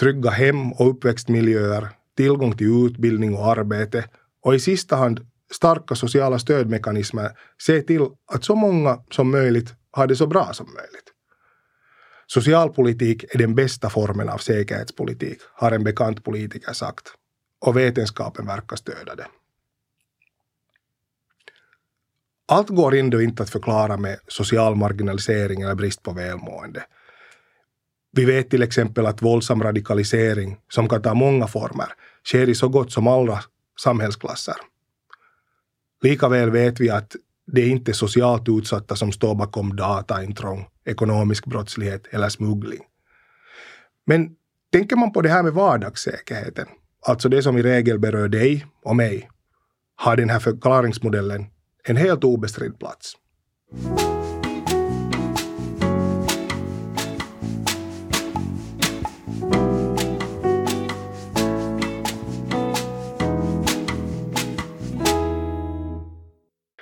Trygga 0.00 0.30
hem 0.30 0.72
och 0.72 0.90
uppväxtmiljöer, 0.90 1.88
tillgång 2.16 2.56
till 2.56 2.86
utbildning 2.86 3.34
och 3.34 3.46
arbete 3.46 4.04
och 4.42 4.54
i 4.54 4.60
sista 4.60 4.96
hand 4.96 5.26
starka 5.52 5.94
sociala 5.94 6.38
stödmekanismer 6.38 7.30
ser 7.66 7.80
till 7.80 8.06
att 8.32 8.44
så 8.44 8.54
många 8.54 9.04
som 9.10 9.30
möjligt 9.30 9.74
har 9.90 10.06
det 10.06 10.16
så 10.16 10.26
bra 10.26 10.52
som 10.52 10.66
möjligt. 10.66 11.12
Socialpolitik 12.26 13.24
är 13.34 13.38
den 13.38 13.54
bästa 13.54 13.90
formen 13.90 14.28
av 14.28 14.38
säkerhetspolitik, 14.38 15.38
har 15.54 15.72
en 15.72 15.84
bekant 15.84 16.24
politiker 16.24 16.72
sagt. 16.72 17.12
Och 17.60 17.76
vetenskapen 17.76 18.46
verkar 18.46 18.76
stödja 18.76 19.14
det. 19.14 19.26
Allt 22.48 22.68
går 22.68 22.94
ändå 22.94 23.22
inte 23.22 23.42
att 23.42 23.50
förklara 23.50 23.96
med 23.96 24.18
social 24.28 24.76
marginalisering 24.76 25.62
eller 25.62 25.74
brist 25.74 26.02
på 26.02 26.12
välmående. 26.12 26.84
Vi 28.12 28.24
vet 28.24 28.50
till 28.50 28.62
exempel 28.62 29.06
att 29.06 29.22
våldsam 29.22 29.62
radikalisering, 29.62 30.56
som 30.68 30.88
kan 30.88 31.02
ta 31.02 31.14
många 31.14 31.46
former, 31.46 31.86
sker 32.24 32.48
i 32.48 32.54
så 32.54 32.68
gott 32.68 32.92
som 32.92 33.06
alla 33.06 33.44
samhällsklasser. 33.80 34.54
Likaväl 36.02 36.50
vet 36.50 36.80
vi 36.80 36.90
att 36.90 37.16
det 37.46 37.60
är 37.60 37.68
inte 37.68 37.94
socialt 37.94 38.48
utsatta 38.48 38.96
som 38.96 39.12
står 39.12 39.34
bakom 39.34 39.76
dataintrång, 39.76 40.66
ekonomisk 40.84 41.46
brottslighet 41.46 42.06
eller 42.10 42.28
smuggling. 42.28 42.82
Men 44.06 44.30
tänker 44.72 44.96
man 44.96 45.12
på 45.12 45.22
det 45.22 45.28
här 45.28 45.42
med 45.42 45.52
vardagssäkerheten, 45.52 46.66
alltså 47.06 47.28
det 47.28 47.42
som 47.42 47.58
i 47.58 47.62
regel 47.62 47.98
berör 47.98 48.28
dig 48.28 48.66
och 48.82 48.96
mig, 48.96 49.30
har 49.96 50.16
den 50.16 50.30
här 50.30 50.38
förklaringsmodellen 50.38 51.46
en 51.88 51.96
helt 51.96 52.24
obestridd 52.24 52.78
plats. 52.78 53.16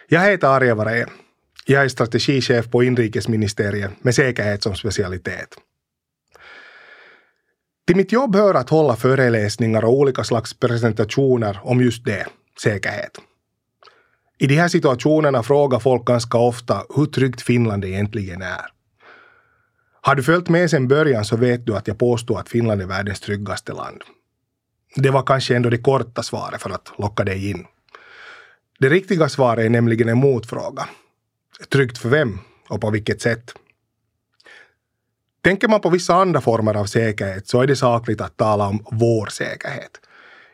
Jag 0.09 0.21
heter 0.21 0.49
Arja 0.49 0.75
Varén. 0.75 1.09
Jag 1.67 1.85
är 1.85 1.89
strategichef 1.89 2.71
på 2.71 2.83
inrikesministeriet 2.83 3.91
med 4.05 4.15
säkerhet 4.15 4.63
som 4.63 4.75
specialitet. 4.75 5.55
Till 7.87 7.97
mitt 7.97 8.13
jobb 8.13 8.37
hör 8.37 8.55
att 8.55 8.71
hålla 8.71 8.97
föreläsningar 8.97 9.85
och 9.85 9.93
olika 9.93 10.25
slags 10.25 10.55
presentationer 10.55 11.61
om 11.63 11.81
just 11.81 12.05
det, 12.05 12.27
säkerhet. 12.63 13.19
I 14.39 14.47
de 14.47 14.57
här 14.57 14.69
situationerna 14.69 15.43
frågar 15.43 15.79
folk 15.79 16.05
ganska 16.05 16.39
ofta 16.39 16.85
hur 16.97 17.07
tryggt 17.07 17.43
Finland 17.43 17.85
egentligen 17.85 18.43
är. 18.43 18.67
Har 20.01 20.15
du 20.15 20.23
följt 20.23 20.49
med 20.49 20.71
sedan 20.71 20.89
början 20.89 21.25
så 21.25 21.37
vet 21.37 21.67
du 21.67 21.77
att 21.77 21.89
jag 21.89 21.99
påstår 21.99 22.39
att 22.39 22.49
Finland 22.49 22.83
är 22.83 22.87
världens 22.87 23.21
tryggaste 23.21 23.73
land. 23.73 24.03
Det 24.97 25.11
var 25.11 25.23
kanske 25.23 25.57
ändå 25.57 25.71
det 25.71 25.79
korta 25.79 26.23
svaret 26.23 26.63
för 26.63 26.71
att 26.71 26.93
locka 26.99 27.25
dig 27.25 27.51
in. 27.51 27.67
Det 28.79 28.89
riktiga 28.89 29.29
svaret 29.29 29.65
är 29.65 29.71
nämligen 29.71 30.09
en 30.09 30.19
motfråga. 30.19 30.89
Tryggt 31.69 31.99
för 31.99 32.09
vem 32.09 32.39
och 32.69 32.81
på 32.81 32.91
vilket 32.91 33.23
sätt? 33.23 33.55
Tänker 35.43 35.69
man 35.69 35.81
på 35.81 35.91
vissa 35.91 36.15
andra 36.15 36.41
former 36.41 36.75
av 36.75 36.85
säkerhet 36.85 37.49
så 37.49 37.63
är 37.63 37.67
det 37.67 37.77
sakligt 37.77 38.21
att 38.21 38.37
tala 38.37 38.69
om 38.69 38.85
vår 38.91 39.27
säkerhet. 39.27 40.01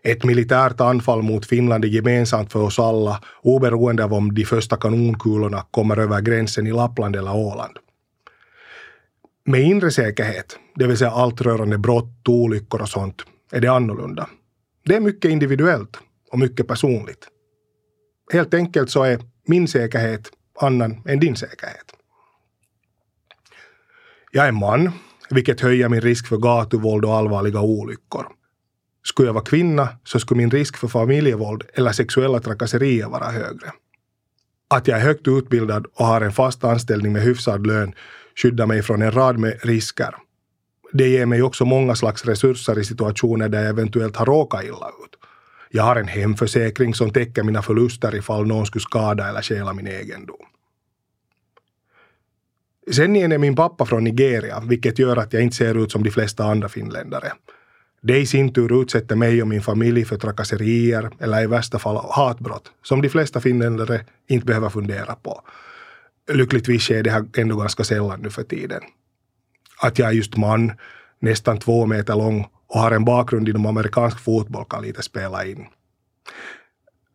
Ett 0.02 0.24
militärt 0.24 0.80
anfall 0.80 1.22
mot 1.22 1.46
Finland 1.46 1.84
är 1.84 1.88
gemensamt 1.88 2.52
för 2.52 2.62
oss 2.62 2.78
alla 2.78 3.22
oberoende 3.42 4.04
av 4.04 4.14
om 4.14 4.34
de 4.34 4.44
första 4.44 4.76
kanonkulorna 4.76 5.66
kommer 5.70 5.96
över 5.96 6.20
gränsen 6.20 6.66
i 6.66 6.72
Lappland 6.72 7.16
eller 7.16 7.36
Åland. 7.36 7.78
Med 9.44 9.60
inre 9.60 9.90
säkerhet, 9.90 10.58
det 10.74 10.86
vill 10.86 10.98
säga 10.98 11.10
allt 11.10 11.40
rörande 11.40 11.78
brott, 11.78 12.28
olyckor 12.28 12.82
och 12.82 12.88
sånt, 12.88 13.22
är 13.52 13.60
det 13.60 13.68
annorlunda. 13.68 14.28
Det 14.84 14.96
är 14.96 15.00
mycket 15.00 15.30
individuellt 15.30 15.98
och 16.32 16.38
mycket 16.38 16.68
personligt. 16.68 17.28
Helt 18.32 18.54
enkelt 18.54 18.90
så 18.90 19.02
är 19.02 19.20
min 19.46 19.68
säkerhet 19.68 20.30
annan 20.60 21.02
än 21.06 21.20
din 21.20 21.36
säkerhet. 21.36 21.92
Jag 24.32 24.46
är 24.46 24.52
man, 24.52 24.90
vilket 25.30 25.60
höjer 25.60 25.88
min 25.88 26.00
risk 26.00 26.26
för 26.26 26.36
gatuvåld 26.36 27.04
och 27.04 27.14
allvarliga 27.14 27.60
olyckor. 27.60 28.26
Skulle 29.02 29.28
jag 29.28 29.34
vara 29.34 29.44
kvinna 29.44 29.88
så 30.04 30.20
skulle 30.20 30.38
min 30.38 30.50
risk 30.50 30.76
för 30.76 30.88
familjevåld 30.88 31.62
eller 31.74 31.92
sexuella 31.92 32.40
trakasserier 32.40 33.08
vara 33.08 33.30
högre. 33.30 33.72
Att 34.68 34.88
jag 34.88 34.98
är 34.98 35.02
högt 35.02 35.28
utbildad 35.28 35.86
och 35.94 36.06
har 36.06 36.20
en 36.20 36.32
fast 36.32 36.64
anställning 36.64 37.12
med 37.12 37.22
hyfsad 37.22 37.66
lön 37.66 37.94
skyddar 38.36 38.66
mig 38.66 38.82
från 38.82 39.02
en 39.02 39.12
rad 39.12 39.38
med 39.38 39.58
risker. 39.62 40.14
Det 40.92 41.08
ger 41.08 41.26
mig 41.26 41.42
också 41.42 41.64
många 41.64 41.94
slags 41.94 42.24
resurser 42.24 42.78
i 42.78 42.84
situationer 42.84 43.48
där 43.48 43.60
jag 43.60 43.68
eventuellt 43.68 44.16
har 44.16 44.26
råkat 44.26 44.64
illa 44.64 44.88
ut. 45.04 45.16
Jag 45.70 45.82
har 45.82 45.96
en 45.96 46.08
hemförsäkring 46.08 46.94
som 46.94 47.10
täcker 47.10 47.42
mina 47.42 47.62
förluster 47.62 48.14
ifall 48.14 48.46
någon 48.46 48.66
skulle 48.66 48.82
skada 48.82 49.28
eller 49.28 49.42
stjäla 49.42 49.72
min 49.72 49.86
egendom. 49.86 50.46
Sen 52.92 53.16
igen 53.16 53.32
är 53.32 53.38
min 53.38 53.56
pappa 53.56 53.86
från 53.86 54.04
Nigeria, 54.04 54.60
vilket 54.60 54.98
gör 54.98 55.16
att 55.16 55.32
jag 55.32 55.42
inte 55.42 55.56
ser 55.56 55.82
ut 55.84 55.92
som 55.92 56.02
de 56.02 56.10
flesta 56.10 56.44
andra 56.44 56.68
finländare. 56.68 57.32
Det 58.02 58.18
i 58.18 58.26
sin 58.26 58.52
tur 58.52 58.82
utsätter 58.82 59.16
mig 59.16 59.42
och 59.42 59.48
min 59.48 59.62
familj 59.62 60.04
för 60.04 60.16
trakasserier 60.16 61.10
eller 61.18 61.42
i 61.42 61.46
värsta 61.46 61.78
fall 61.78 62.00
hatbrott, 62.10 62.72
som 62.82 63.02
de 63.02 63.08
flesta 63.08 63.40
finländare 63.40 64.04
inte 64.28 64.46
behöver 64.46 64.68
fundera 64.68 65.14
på. 65.14 65.42
Lyckligtvis 66.32 66.82
sker 66.82 67.02
det 67.02 67.10
här 67.10 67.24
ändå 67.36 67.56
ganska 67.56 67.84
sällan 67.84 68.20
nu 68.20 68.30
för 68.30 68.42
tiden. 68.42 68.80
Att 69.82 69.98
jag 69.98 70.08
är 70.08 70.12
just 70.12 70.36
man, 70.36 70.72
nästan 71.18 71.58
två 71.58 71.86
meter 71.86 72.16
lång 72.16 72.46
och 72.66 72.80
har 72.80 72.90
en 72.90 73.04
bakgrund 73.04 73.48
inom 73.48 73.66
amerikansk 73.66 74.18
fotboll 74.18 74.64
kan 74.64 74.82
lite 74.82 75.02
spela 75.02 75.44
in. 75.44 75.66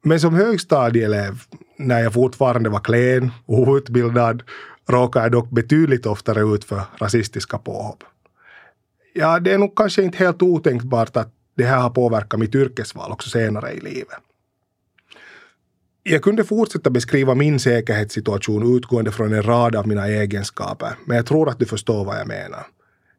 Men 0.04 0.20
som 0.20 0.36
högstadieelev, 0.36 1.42
när 1.78 2.00
jag 2.00 2.14
fortfarande 2.14 2.70
var 2.70 2.80
klen 2.80 3.32
och 3.46 3.68
outbildad, 3.68 4.44
råkade 4.90 5.26
jag 5.26 5.32
dock 5.32 5.50
betydligt 5.50 6.06
oftare 6.06 6.56
ut 6.56 6.64
för 6.64 6.82
rasistiska 6.98 7.58
påhopp. 7.58 8.04
Ja, 9.18 9.40
det 9.40 9.52
är 9.52 9.58
nog 9.58 9.76
kanske 9.76 10.04
inte 10.04 10.18
helt 10.18 10.42
otänkbart 10.42 11.18
att 11.18 11.34
det 11.58 11.64
här 11.64 11.80
har 11.80 11.90
påverkat 11.90 12.40
mitt 12.40 12.56
yrkesval 12.56 13.12
också 13.12 13.30
senare 13.30 13.72
i 13.72 13.80
livet. 13.80 14.18
Jag 16.04 16.22
kunde 16.22 16.44
fortsätta 16.44 16.90
beskriva 16.90 17.36
min 17.36 17.60
säkerhetssituation 17.60 18.78
utgående 18.78 19.12
från 19.12 19.34
en 19.34 19.44
rad 19.44 19.76
av 19.76 19.88
mina 19.88 20.08
egenskaper, 20.08 20.90
men 21.06 21.18
jag 21.18 21.26
tror 21.26 21.50
att 21.50 21.60
du 21.60 21.66
förstår 21.66 22.06
vad 22.06 22.20
jag 22.20 22.28
menar. 22.28 22.68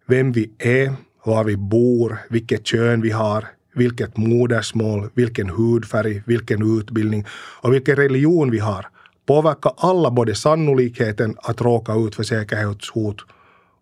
Vem 0.06 0.32
vi 0.32 0.50
är, 0.58 0.94
var 1.24 1.44
vi 1.44 1.56
bor, 1.56 2.18
vilket 2.28 2.66
kön 2.66 3.00
vi 3.00 3.10
har, 3.10 3.46
vilket 3.74 4.16
modersmål, 4.16 5.10
vilken 5.14 5.50
hudfärg, 5.50 6.22
vilken 6.26 6.78
utbildning 6.78 7.24
och 7.62 7.74
vilken 7.74 7.96
religion 7.96 8.50
vi 8.50 8.58
har 8.58 8.88
påverkar 9.26 9.72
alla 9.76 10.10
både 10.10 10.34
sannolikheten 10.34 11.36
att 11.38 11.60
råka 11.60 11.94
ut 11.94 12.14
för 12.14 12.22
säkerhetshot 12.22 13.16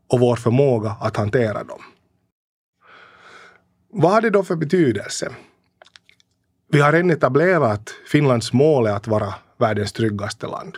och 0.09 0.21
vår 0.21 0.37
förmåga 0.37 0.97
att 1.01 1.17
hantera 1.17 1.65
dem. 1.65 1.81
Vad 3.97 4.13
har 4.13 4.21
det 4.21 4.31
då 4.31 4.43
för 4.43 4.57
betydelse? 4.57 5.33
Vi 6.73 6.81
har 6.81 6.93
redan 6.93 7.11
etablerat 7.11 7.95
Finlands 8.07 8.53
mål 8.53 8.87
är 8.87 8.91
att 8.91 9.07
vara 9.07 9.35
världens 9.59 9.93
tryggaste 9.93 10.47
land. 10.47 10.77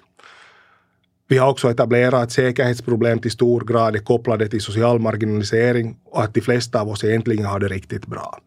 Vi 1.28 1.38
har 1.38 1.50
också 1.50 1.70
etablerat 1.70 2.23
att 2.23 2.32
säkerhetsproblem 2.32 3.18
till 3.18 3.30
stor 3.30 3.61
grad 3.61 3.96
är 3.96 4.00
kopplade 4.00 4.49
till 4.49 4.61
social 4.61 4.99
marginalisering 4.99 5.96
och 6.04 6.23
att 6.23 6.35
de 6.35 6.40
flesta 6.40 6.80
av 6.80 6.88
oss 6.88 7.04
egentligen 7.04 7.44
har 7.44 7.61
det 7.61 7.68
riktigt 7.68 8.06
bra. 8.06 8.38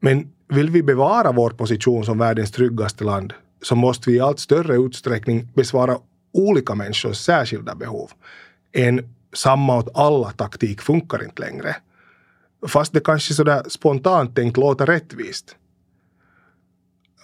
Men 0.00 0.32
vill 0.48 0.70
vi 0.70 0.82
bevara 0.82 1.32
vår 1.32 1.50
position 1.50 2.04
som 2.04 2.18
världens 2.18 2.50
tryggaste 2.50 3.04
land 3.04 3.32
så 3.62 3.76
måste 3.76 4.10
vi 4.10 4.16
i 4.16 4.20
allt 4.20 4.38
större 4.38 4.76
utsträckning 4.76 5.48
besvara 5.54 5.98
olika 6.32 6.74
människors 6.74 7.16
särskilda 7.16 7.74
behov. 7.74 8.10
En 8.72 9.14
samma 9.32 9.76
åt 9.76 9.88
alla 9.94 10.30
taktik 10.30 10.80
funkar 10.82 11.24
inte 11.24 11.42
längre. 11.42 11.76
Fast 12.68 12.92
det 12.92 13.00
kanske 13.00 13.34
sådär 13.34 13.62
spontant 13.68 14.36
tänkt 14.36 14.56
låter 14.56 14.86
rättvist 14.86 15.56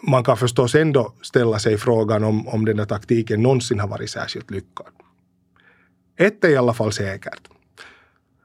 man 0.03 0.25
kan 0.25 0.37
förstås 0.37 0.75
ändå 0.75 1.15
ställa 1.23 1.59
sig 1.59 1.79
frågan 1.79 2.25
om, 2.25 2.49
om 2.49 2.65
den 2.65 2.77
där 2.77 2.85
taktiken 2.85 3.43
någonsin 3.43 3.81
har 3.81 3.89
varit 3.89 4.11
särskilt 4.11 4.51
lyckad. 4.51 4.87
Ett 6.19 6.45
är 6.45 6.49
i 6.49 6.57
alla 6.57 6.75
fall 6.75 6.93
säkert. 6.93 7.41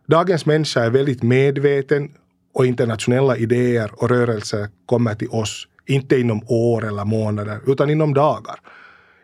Dagens 0.08 0.46
människa 0.46 0.84
är 0.84 0.90
väldigt 0.90 1.24
medveten 1.24 2.12
och 2.54 2.66
internationella 2.66 3.38
idéer 3.38 3.92
och 3.96 4.10
rörelser 4.10 4.70
kommer 4.86 5.16
till 5.16 5.30
oss, 5.30 5.68
inte 5.86 6.20
inom 6.20 6.42
år 6.48 6.86
eller 6.86 7.06
månader, 7.06 7.60
utan 7.68 7.90
inom 7.90 8.14
dagar. 8.14 8.60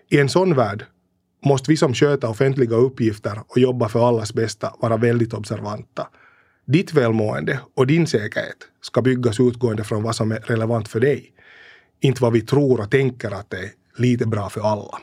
I 0.10 0.20
en 0.20 0.30
sån 0.30 0.56
värld 0.56 0.86
måste 1.46 1.72
vi 1.72 1.78
som 1.78 1.94
sköter 1.94 2.30
offentliga 2.30 2.76
uppgifter 2.76 3.40
och 3.48 3.58
jobbar 3.58 3.88
för 3.88 4.08
allas 4.08 4.34
bästa 4.34 4.74
vara 4.80 4.98
väldigt 4.98 5.34
observanta. 5.34 6.08
Ditt 6.72 6.94
välmående 6.94 7.60
och 7.76 7.88
din 7.88 8.08
säkerhet 8.08 8.58
ska 8.82 9.02
byggas 9.02 9.40
utgående 9.40 9.84
från 9.84 10.04
vad 10.04 10.16
som 10.16 10.32
är 10.32 10.40
relevant 10.40 10.88
för 10.88 11.00
dig. 11.00 11.34
Inte 12.02 12.22
vad 12.22 12.34
vi 12.34 12.42
tror 12.42 12.82
och 12.82 12.92
tänker 12.92 13.32
att 13.32 13.50
det 13.50 13.58
är 13.58 13.72
lite 13.96 14.28
bra 14.28 14.50
för 14.50 14.62
alla. 14.62 15.00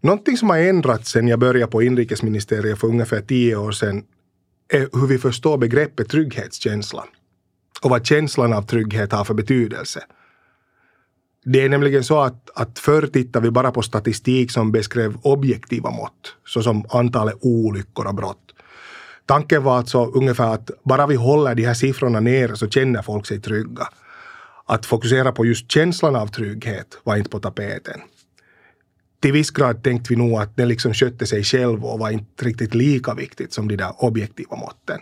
Någonting 0.00 0.36
som 0.36 0.50
har 0.50 0.58
ändrats 0.58 1.10
sedan 1.10 1.28
jag 1.28 1.38
började 1.38 1.72
på 1.72 1.82
inrikesministeriet 1.82 2.78
för 2.78 2.88
ungefär 2.88 3.20
tio 3.20 3.56
år 3.56 3.72
sedan 3.72 4.04
är 4.68 4.88
hur 5.00 5.06
vi 5.06 5.18
förstår 5.18 5.58
begreppet 5.58 6.08
trygghetskänsla 6.08 7.04
och 7.84 7.90
vad 7.90 8.06
känslan 8.06 8.52
av 8.52 8.62
trygghet 8.62 9.12
har 9.12 9.24
för 9.24 9.34
betydelse. 9.34 10.00
Det 11.44 11.60
är 11.60 11.68
nämligen 11.68 12.04
så 12.04 12.20
att, 12.20 12.50
att 12.54 12.78
förr 12.78 13.06
tittade 13.06 13.44
vi 13.44 13.50
bara 13.50 13.70
på 13.70 13.82
statistik 13.82 14.50
som 14.50 14.72
beskrev 14.72 15.16
objektiva 15.22 15.90
mått, 15.90 16.36
såsom 16.46 16.84
antalet 16.90 17.34
olyckor 17.40 18.06
och 18.06 18.14
brott. 18.14 18.54
Tanken 19.26 19.62
var 19.62 19.76
alltså 19.76 20.04
ungefär 20.04 20.54
att 20.54 20.70
bara 20.84 21.06
vi 21.06 21.14
håller 21.14 21.54
de 21.54 21.66
här 21.66 21.74
siffrorna 21.74 22.20
nere 22.20 22.56
så 22.56 22.68
känner 22.68 23.02
folk 23.02 23.26
sig 23.26 23.40
trygga. 23.40 23.88
Att 24.66 24.86
fokusera 24.86 25.32
på 25.32 25.46
just 25.46 25.70
känslan 25.70 26.16
av 26.16 26.26
trygghet 26.26 26.98
var 27.04 27.16
inte 27.16 27.30
på 27.30 27.40
tapeten 27.40 28.00
till 29.24 29.32
viss 29.32 29.50
grad 29.50 29.82
tänkte 29.82 30.12
vi 30.12 30.16
nog 30.16 30.40
att 30.40 30.56
den 30.56 30.68
liksom 30.68 30.94
skötte 30.94 31.26
sig 31.26 31.44
själv 31.44 31.84
och 31.84 31.98
var 31.98 32.10
inte 32.10 32.44
riktigt 32.44 32.74
lika 32.74 33.14
viktigt 33.14 33.52
som 33.52 33.68
de 33.68 33.76
där 33.76 34.04
objektiva 34.04 34.56
måtten. 34.56 35.00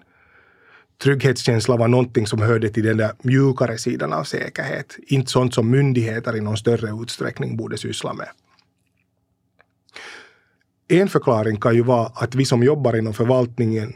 Trygghetskänsla 1.02 1.76
var 1.76 1.88
någonting 1.88 2.26
som 2.26 2.42
hörde 2.42 2.68
till 2.68 2.84
den 2.84 2.96
där 2.96 3.12
mjukare 3.22 3.78
sidan 3.78 4.12
av 4.12 4.24
säkerhet, 4.24 4.96
inte 5.06 5.30
sånt 5.30 5.54
som 5.54 5.70
myndigheter 5.70 6.36
i 6.36 6.40
någon 6.40 6.56
större 6.56 7.02
utsträckning 7.02 7.56
borde 7.56 7.78
syssla 7.78 8.12
med. 8.12 8.28
En 10.88 11.08
förklaring 11.08 11.60
kan 11.60 11.74
ju 11.74 11.82
vara 11.82 12.06
att 12.06 12.34
vi 12.34 12.44
som 12.44 12.62
jobbar 12.62 12.96
inom 12.96 13.14
förvaltningen 13.14 13.92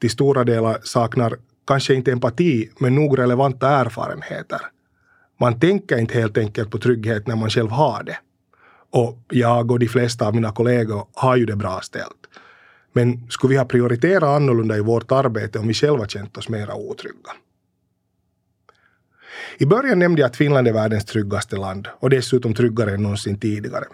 till 0.00 0.10
stora 0.10 0.44
delar 0.44 0.78
saknar 0.82 1.36
kanske 1.66 1.94
inte 1.94 2.12
empati, 2.12 2.70
men 2.78 2.94
nog 2.94 3.18
relevanta 3.18 3.68
erfarenheter. 3.68 4.60
Man 5.40 5.60
tänker 5.60 5.98
inte 5.98 6.14
helt 6.14 6.38
enkelt 6.38 6.70
på 6.70 6.78
trygghet 6.78 7.26
när 7.26 7.36
man 7.36 7.50
själv 7.50 7.70
har 7.70 8.02
det. 8.02 8.18
Och 8.90 9.18
jag 9.30 9.70
och 9.70 9.78
de 9.78 9.88
flesta 9.88 10.26
av 10.26 10.34
mina 10.34 10.52
kollegor 10.52 11.06
har 11.14 11.36
ju 11.36 11.46
det 11.46 11.56
bra 11.56 11.80
ställt. 11.80 12.25
Men 12.96 13.30
skulle 13.30 13.50
vi 13.50 13.56
ha 13.56 13.64
prioriterat 13.64 14.22
annorlunda 14.22 14.76
i 14.76 14.80
vårt 14.80 15.12
arbete 15.12 15.58
om 15.58 15.68
vi 15.68 15.74
själva 15.74 16.06
känt 16.06 16.36
oss 16.36 16.48
mera 16.48 16.74
otrygga? 16.74 17.32
I 19.58 19.66
början 19.66 19.98
nämnde 19.98 20.20
jag 20.20 20.28
att 20.28 20.36
Finland 20.36 20.68
är 20.68 20.72
världens 20.72 21.04
tryggaste 21.04 21.56
land 21.56 21.88
och 22.00 22.10
dessutom 22.10 22.54
tryggare 22.54 22.94
än 22.94 23.02
någonsin 23.02 23.38
tidigare. 23.38 23.84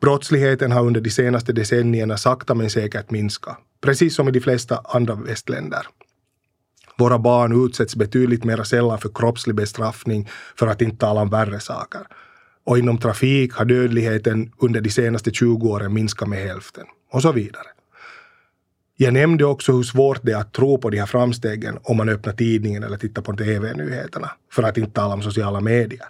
Brottsligheten 0.00 0.72
har 0.72 0.84
under 0.84 1.00
de 1.00 1.10
senaste 1.10 1.52
decennierna 1.52 2.16
sakta 2.16 2.54
men 2.54 2.70
säkert 2.70 3.10
minskat, 3.10 3.58
precis 3.80 4.14
som 4.14 4.28
i 4.28 4.30
de 4.30 4.40
flesta 4.40 4.80
andra 4.84 5.14
västländer. 5.14 5.86
Våra 6.98 7.18
barn 7.18 7.66
utsätts 7.66 7.96
betydligt 7.96 8.44
mer 8.44 8.62
sällan 8.62 8.98
för 8.98 9.10
kroppslig 9.14 9.56
bestraffning 9.56 10.28
för 10.56 10.66
att 10.66 10.82
inte 10.82 10.96
tala 10.96 11.20
om 11.20 11.30
värre 11.30 11.60
saker. 11.60 12.00
Och 12.64 12.78
inom 12.78 12.98
trafik 12.98 13.52
har 13.52 13.64
dödligheten 13.64 14.52
under 14.58 14.80
de 14.80 14.90
senaste 14.90 15.30
20 15.30 15.68
åren 15.68 15.94
minskat 15.94 16.28
med 16.28 16.38
hälften. 16.38 16.84
Och 17.10 17.22
så 17.22 17.32
vidare. 17.32 17.71
Jag 19.02 19.14
nämnde 19.14 19.44
också 19.44 19.72
hur 19.72 19.82
svårt 19.82 20.20
det 20.22 20.32
är 20.32 20.36
att 20.36 20.52
tro 20.52 20.78
på 20.78 20.90
de 20.90 20.98
här 20.98 21.06
framstegen 21.06 21.78
om 21.82 21.96
man 21.96 22.08
öppnar 22.08 22.32
tidningen 22.32 22.82
eller 22.82 22.96
tittar 22.96 23.22
på 23.22 23.32
TV-nyheterna. 23.32 24.30
För 24.52 24.62
att 24.62 24.78
inte 24.78 24.92
tala 24.92 25.14
om 25.14 25.22
sociala 25.22 25.60
medier. 25.60 26.06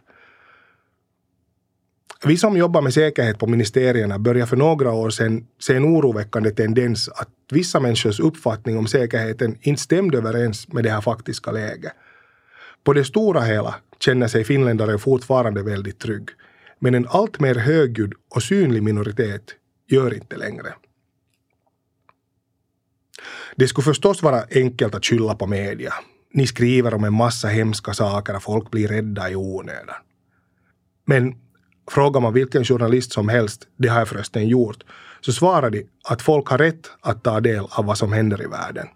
Vi 2.24 2.36
som 2.36 2.56
jobbar 2.56 2.82
med 2.82 2.94
säkerhet 2.94 3.38
på 3.38 3.46
ministerierna 3.46 4.18
började 4.18 4.46
för 4.46 4.56
några 4.56 4.92
år 4.92 5.10
sedan 5.10 5.46
se 5.60 5.74
en 5.76 5.84
oroväckande 5.84 6.50
tendens 6.50 7.08
att 7.08 7.28
vissa 7.50 7.80
människors 7.80 8.20
uppfattning 8.20 8.78
om 8.78 8.86
säkerheten 8.86 9.58
inte 9.60 9.82
stämde 9.82 10.18
överens 10.18 10.68
med 10.68 10.84
det 10.84 10.90
här 10.90 11.00
faktiska 11.00 11.52
läget. 11.52 11.92
På 12.84 12.92
det 12.92 13.04
stora 13.04 13.40
hela 13.40 13.74
känner 14.00 14.28
sig 14.28 14.44
finländare 14.44 14.98
fortfarande 14.98 15.62
väldigt 15.62 15.98
trygg. 15.98 16.28
Men 16.78 16.94
en 16.94 17.06
allt 17.08 17.40
mer 17.40 17.54
högljudd 17.54 18.12
och 18.34 18.42
synlig 18.42 18.82
minoritet 18.82 19.42
gör 19.88 20.14
inte 20.14 20.36
längre. 20.36 20.74
Det 23.56 23.68
skulle 23.68 23.84
förstås 23.84 24.22
vara 24.22 24.44
enkelt 24.50 24.94
att 24.94 25.04
skylla 25.04 25.34
på 25.34 25.46
media. 25.46 25.94
Ni 26.34 26.46
skriver 26.46 26.94
om 26.94 27.04
en 27.04 27.14
massa 27.14 27.48
hemska 27.48 27.94
saker 27.94 28.36
och 28.36 28.42
folk 28.42 28.70
blir 28.70 28.88
rädda 28.88 29.30
i 29.30 29.36
onödan. 29.36 29.96
Men 31.06 31.34
frågar 31.90 32.20
man 32.20 32.32
vilken 32.32 32.64
journalist 32.64 33.12
som 33.12 33.28
helst, 33.28 33.68
det 33.76 33.88
har 33.88 33.98
jag 33.98 34.08
förresten 34.08 34.48
gjort, 34.48 34.84
så 35.20 35.32
svarar 35.32 35.70
de 35.70 35.86
att 36.08 36.22
folk 36.22 36.48
har 36.48 36.58
rätt 36.58 36.90
att 37.00 37.24
ta 37.24 37.40
del 37.40 37.64
av 37.70 37.84
vad 37.84 37.98
som 37.98 38.12
händer 38.12 38.42
i 38.42 38.46
världen. 38.46 38.86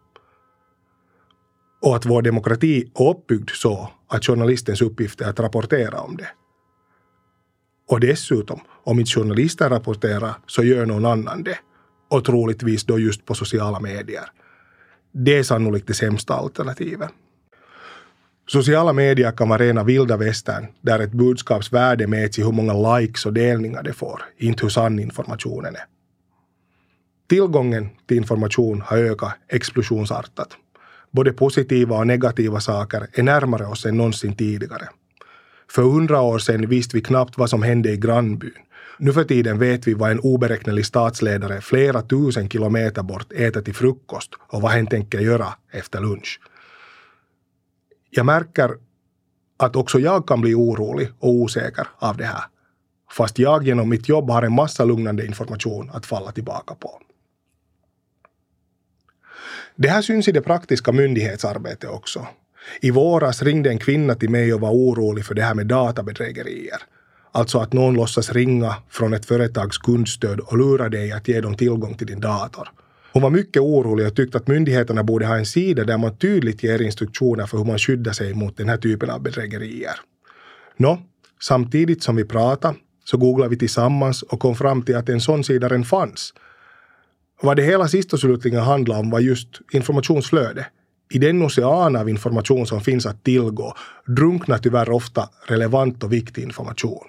Och 1.83 1.97
att 1.97 2.07
vår 2.07 2.23
demokrati 2.23 2.91
är 2.95 3.11
uppbyggd 3.11 3.51
så 3.51 3.91
att 4.09 4.27
journalistens 4.27 4.83
uppgift 4.83 5.21
är 5.21 5.31
att 5.31 5.41
rapportera 5.41 6.01
om 6.01 6.17
det. 6.17 6.29
Och 7.89 8.01
dessutom, 8.01 8.61
om 8.85 8.99
inte 9.01 9.11
journalisten 9.11 9.69
rapporterar 9.69 10.35
så 10.47 10.65
gör 10.65 10.87
någon 10.87 11.05
annan 11.05 11.43
det. 11.43 11.59
Och 12.09 12.25
troligtvis 12.25 12.85
då 12.85 12.99
just 12.99 13.25
på 13.25 13.35
sociala 13.35 13.81
medier. 13.81 14.25
Det 15.12 15.38
är 15.38 15.42
sannolikt 15.42 15.87
det 15.87 15.95
sämsta 15.95 16.35
alternativet. 16.35 17.11
Sociala 18.49 18.92
medier 18.92 19.33
kan 19.33 19.49
vara 19.49 19.62
rena 19.62 19.85
vilda 19.85 20.16
västern 20.16 20.66
där 20.81 20.99
ett 20.99 21.12
budskaps 21.12 21.73
värde 21.73 22.07
mäts 22.07 22.38
i 22.38 22.42
hur 22.42 22.53
många 22.53 22.99
likes 22.99 23.27
och 23.27 23.33
delningar 23.33 23.83
det 23.83 23.92
får, 23.92 24.23
inte 24.37 24.62
hur 24.62 24.71
sann 24.71 24.99
informationen 24.99 25.75
är. 25.75 25.85
Tillgången 27.29 27.88
till 28.07 28.16
information 28.16 28.81
har 28.81 28.97
ökat 28.97 29.33
explosionsartat. 29.49 30.49
Både 31.11 31.33
positiva 31.33 31.97
och 31.97 32.07
negativa 32.07 32.61
saker 32.61 33.07
är 33.12 33.23
närmare 33.23 33.66
oss 33.66 33.87
än 33.87 33.97
någonsin 33.97 34.37
tidigare. 34.37 34.88
För 35.71 35.83
hundra 35.83 36.21
år 36.21 36.38
sedan 36.38 36.69
visste 36.69 36.97
vi 36.97 37.03
knappt 37.03 37.38
vad 37.38 37.51
som 37.51 37.62
hände 37.62 37.92
i 37.92 37.97
grannbyn. 37.97 38.65
Nu 38.98 39.12
för 39.12 39.24
tiden 39.24 39.59
vet 39.59 39.87
vi 39.87 39.94
vad 39.94 40.11
en 40.11 40.20
oberäknelig 40.20 40.87
statsledare 40.87 41.61
flera 41.61 42.02
tusen 42.02 42.48
kilometer 42.48 43.02
bort 43.02 43.32
äter 43.32 43.61
till 43.61 43.74
frukost 43.74 44.30
och 44.38 44.62
vad 44.62 44.72
hen 44.72 44.87
tänker 44.87 45.18
göra 45.18 45.54
efter 45.72 46.00
lunch. 46.00 46.40
Jag 48.11 48.26
märker 48.26 48.70
att 49.56 49.76
också 49.76 49.98
jag 49.98 50.28
kan 50.28 50.40
bli 50.40 50.54
orolig 50.54 51.09
och 51.18 51.30
osäker 51.30 51.87
av 51.98 52.16
det 52.16 52.24
här. 52.24 52.44
Fast 53.11 53.38
jag 53.38 53.64
genom 53.64 53.88
mitt 53.88 54.09
jobb 54.09 54.30
har 54.30 54.42
en 54.42 54.54
massa 54.54 54.85
lugnande 54.85 55.26
information 55.26 55.90
att 55.92 56.06
falla 56.06 56.32
tillbaka 56.32 56.74
på. 56.74 57.00
Det 59.76 59.88
här 59.88 60.02
syns 60.02 60.28
i 60.28 60.32
det 60.32 60.42
praktiska 60.42 60.92
myndighetsarbetet 60.92 61.90
också. 61.90 62.26
I 62.80 62.90
våras 62.90 63.42
ringde 63.42 63.70
en 63.70 63.78
kvinna 63.78 64.14
till 64.14 64.30
mig 64.30 64.54
och 64.54 64.61
var 64.61 64.70
orolig 64.70 65.24
för 65.24 65.35
det 65.35 65.42
här 65.42 65.54
med 65.54 65.66
databedrägerier. 65.66 66.82
Alltså 67.37 67.59
att 67.59 67.72
någon 67.72 67.94
låtsas 67.94 68.33
ringa 68.33 68.75
från 68.88 69.14
ett 69.14 69.27
företags 69.27 69.79
kundstöd 69.79 70.40
och 70.40 70.59
lura 70.59 70.88
dig 70.88 71.12
att 71.12 71.29
ge 71.29 71.40
dem 71.40 71.55
tillgång 71.57 71.94
till 71.94 72.07
din 72.07 72.20
dator. 72.20 72.68
Hon 73.12 73.22
var 73.22 73.31
mycket 73.31 73.62
orolig 73.62 74.07
och 74.07 74.16
tyckte 74.16 74.38
att 74.38 74.46
myndigheterna 74.46 75.03
borde 75.05 75.27
ha 75.27 75.37
en 75.37 75.46
sida 75.46 75.85
där 75.85 75.99
man 75.99 76.16
tydligt 76.16 76.62
ger 76.62 76.83
instruktioner 76.83 77.46
för 77.46 77.59
hur 77.59 77.64
man 77.64 77.79
skyddar 77.79 78.12
sig 78.12 78.35
mot 78.35 78.57
den 78.57 78.68
här 78.68 78.77
typen 78.77 79.11
av 79.11 79.22
bedrägerier. 79.22 79.94
Nå, 80.77 80.99
samtidigt 81.40 82.03
som 82.03 82.16
vi 82.16 82.25
pratade 82.25 82.75
så 83.05 83.16
googlade 83.16 83.51
vi 83.51 83.59
tillsammans 83.59 84.22
och 84.22 84.40
kom 84.40 84.57
fram 84.57 84.83
till 84.83 84.96
att 84.96 85.09
en 85.09 85.20
sån 85.20 85.44
sida 85.44 85.68
redan 85.68 85.85
fanns. 85.85 86.35
Vad 87.42 87.57
det 87.57 87.62
hela 87.62 87.88
sist 87.88 88.12
och 88.12 88.20
slutligen 88.20 88.62
handlade 88.62 89.01
om 89.01 89.11
var 89.11 89.20
just 89.20 89.49
informationsflöde. 89.72 90.66
I 91.11 91.18
den 91.18 91.42
ocean 91.42 91.96
av 91.96 92.09
information 92.09 92.66
som 92.66 92.81
finns 92.81 93.07
att 93.07 93.25
tillgå 93.25 93.75
drunknar 94.07 94.59
tyvärr 94.59 94.90
ofta 94.90 95.29
relevant 95.46 96.05
och 96.05 96.12
viktig 96.12 96.42
information. 96.42 97.07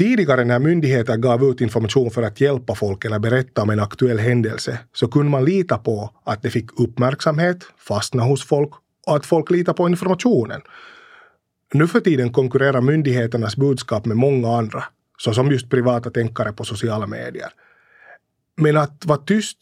Tidigare 0.00 0.44
när 0.44 0.58
myndigheter 0.58 1.16
gav 1.16 1.44
ut 1.44 1.60
information 1.60 2.10
för 2.10 2.22
att 2.22 2.40
hjälpa 2.40 2.74
folk 2.74 3.04
eller 3.04 3.18
berätta 3.18 3.62
om 3.62 3.70
en 3.70 3.80
aktuell 3.80 4.18
händelse 4.18 4.78
så 4.92 5.08
kunde 5.08 5.30
man 5.30 5.44
lita 5.44 5.78
på 5.78 6.10
att 6.24 6.42
det 6.42 6.50
fick 6.50 6.80
uppmärksamhet, 6.80 7.58
fastna 7.78 8.22
hos 8.22 8.44
folk 8.44 8.70
och 9.06 9.16
att 9.16 9.26
folk 9.26 9.50
litar 9.50 9.72
på 9.72 9.88
informationen. 9.88 10.60
Nu 11.74 11.86
för 11.86 12.00
tiden 12.00 12.32
konkurrerar 12.32 12.80
myndigheternas 12.80 13.56
budskap 13.56 14.06
med 14.06 14.16
många 14.16 14.56
andra, 14.58 14.84
såsom 15.18 15.50
just 15.50 15.70
privata 15.70 16.10
tänkare 16.10 16.52
på 16.52 16.64
sociala 16.64 17.06
medier. 17.06 17.50
Men 18.56 18.76
att 18.76 19.04
vara 19.06 19.18
tyst 19.18 19.58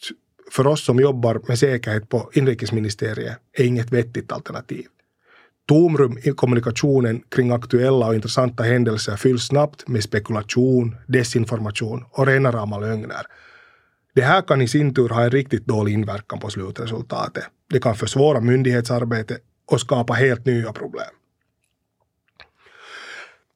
för 0.51 0.67
oss 0.67 0.85
som 0.85 1.01
jobbar 1.01 1.41
med 1.49 1.59
säkerhet 1.59 2.09
på 2.09 2.31
inrikesministeriet 2.33 3.39
är 3.53 3.65
inget 3.65 3.93
vettigt 3.93 4.33
alternativ. 4.33 4.87
Tomrum 5.69 6.19
i 6.23 6.31
kommunikationen 6.31 7.23
kring 7.29 7.51
aktuella 7.51 8.07
och 8.07 8.15
intressanta 8.15 8.63
händelser 8.63 9.17
fylls 9.17 9.47
snabbt 9.47 9.89
med 9.89 10.03
spekulation, 10.03 10.97
desinformation 11.07 12.05
och 12.11 12.27
rena 12.27 12.53
rama 12.53 12.79
lögner. 12.79 13.27
Det 14.15 14.23
här 14.23 14.43
kan 14.43 14.63
i 14.63 14.69
sin 14.69 14.95
tur 14.95 15.09
ha 15.09 15.25
en 15.25 15.31
riktigt 15.31 15.67
dålig 15.67 15.93
inverkan 15.93 16.39
på 16.39 16.51
slutresultatet. 16.51 17.45
Det 17.71 17.81
kan 17.81 17.97
försvåra 17.97 18.41
myndighetsarbete 18.41 19.39
och 19.67 19.81
skapa 19.81 20.13
helt 20.13 20.47
nya 20.47 20.73
problem. 20.73 21.15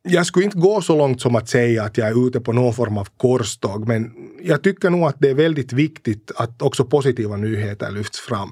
Jag 0.02 0.26
skulle 0.26 0.44
inte 0.44 0.58
gå 0.58 0.80
så 0.80 0.96
långt 0.96 1.20
som 1.20 1.36
att 1.36 1.48
säga 1.48 1.84
att 1.84 1.98
jag 1.98 2.08
är 2.08 2.26
ute 2.26 2.40
på 2.40 2.52
någon 2.52 2.74
form 2.74 2.98
av 2.98 3.08
korståg, 3.16 3.88
men 3.88 4.12
jag 4.42 4.62
tycker 4.62 4.90
nog 4.90 5.04
att 5.04 5.16
det 5.18 5.30
är 5.30 5.34
väldigt 5.34 5.72
viktigt 5.72 6.30
att 6.36 6.62
också 6.62 6.84
positiva 6.84 7.36
nyheter 7.36 7.90
lyfts 7.90 8.20
fram. 8.20 8.50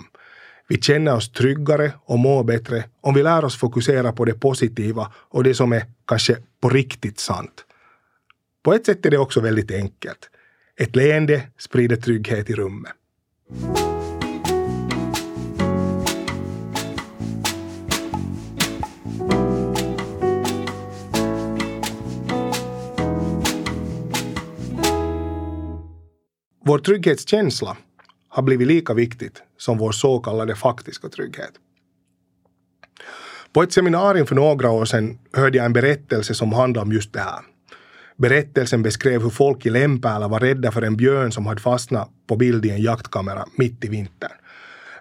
Vi 0.71 0.81
känner 0.81 1.17
oss 1.17 1.33
tryggare 1.33 1.93
och 2.05 2.19
mår 2.19 2.45
bättre 2.45 2.85
om 3.01 3.15
vi 3.15 3.23
lär 3.23 3.45
oss 3.45 3.57
fokusera 3.57 4.13
på 4.13 4.25
det 4.25 4.35
positiva 4.35 5.13
och 5.15 5.45
det 5.45 5.55
som 5.55 5.73
är 5.73 5.85
kanske 6.07 6.37
på 6.61 6.69
riktigt 6.69 7.19
sant. 7.19 7.65
På 8.63 8.75
ett 8.75 8.87
sätt 8.87 9.07
är 9.07 9.11
det 9.11 9.19
också 9.19 9.41
väldigt 9.41 9.71
enkelt. 9.71 10.31
Ett 10.77 10.97
leende 10.97 11.43
sprider 11.59 11.97
trygghet 11.97 12.51
i 12.51 12.55
rummet. 12.55 12.93
Vår 26.65 26.79
trygghetskänsla 26.79 27.77
har 28.31 28.43
blivit 28.43 28.69
lika 28.69 28.95
viktigt 28.95 29.43
som 29.59 29.79
vår 29.79 29.93
så 29.93 30.19
kallade 30.19 30.55
faktiska 30.55 31.09
trygghet. 31.09 31.53
På 33.53 33.63
ett 33.63 33.73
seminarium 33.73 34.27
för 34.27 34.35
några 34.35 34.71
år 34.71 34.85
sedan 34.85 35.19
hörde 35.33 35.59
jag 35.59 35.65
en 35.65 35.73
berättelse 35.73 36.35
som 36.35 36.53
handlade 36.53 36.87
om 36.87 36.93
just 36.93 37.13
det 37.13 37.21
här. 37.21 37.41
Berättelsen 38.17 38.83
beskrev 38.83 39.23
hur 39.23 39.31
folk 39.31 39.67
i 39.67 39.71
Lempäällä 39.71 40.29
var 40.29 40.41
rädda 40.41 40.73
för 40.73 40.83
en 40.83 40.97
björn 40.97 41.33
som 41.33 41.47
hade 41.47 41.61
fastnat 41.61 42.11
på 42.27 42.37
bild 42.37 42.67
i 42.67 42.71
en 42.71 42.83
jaktkamera 42.83 43.45
mitt 43.57 43.85
i 43.85 43.89
vintern. 43.89 44.33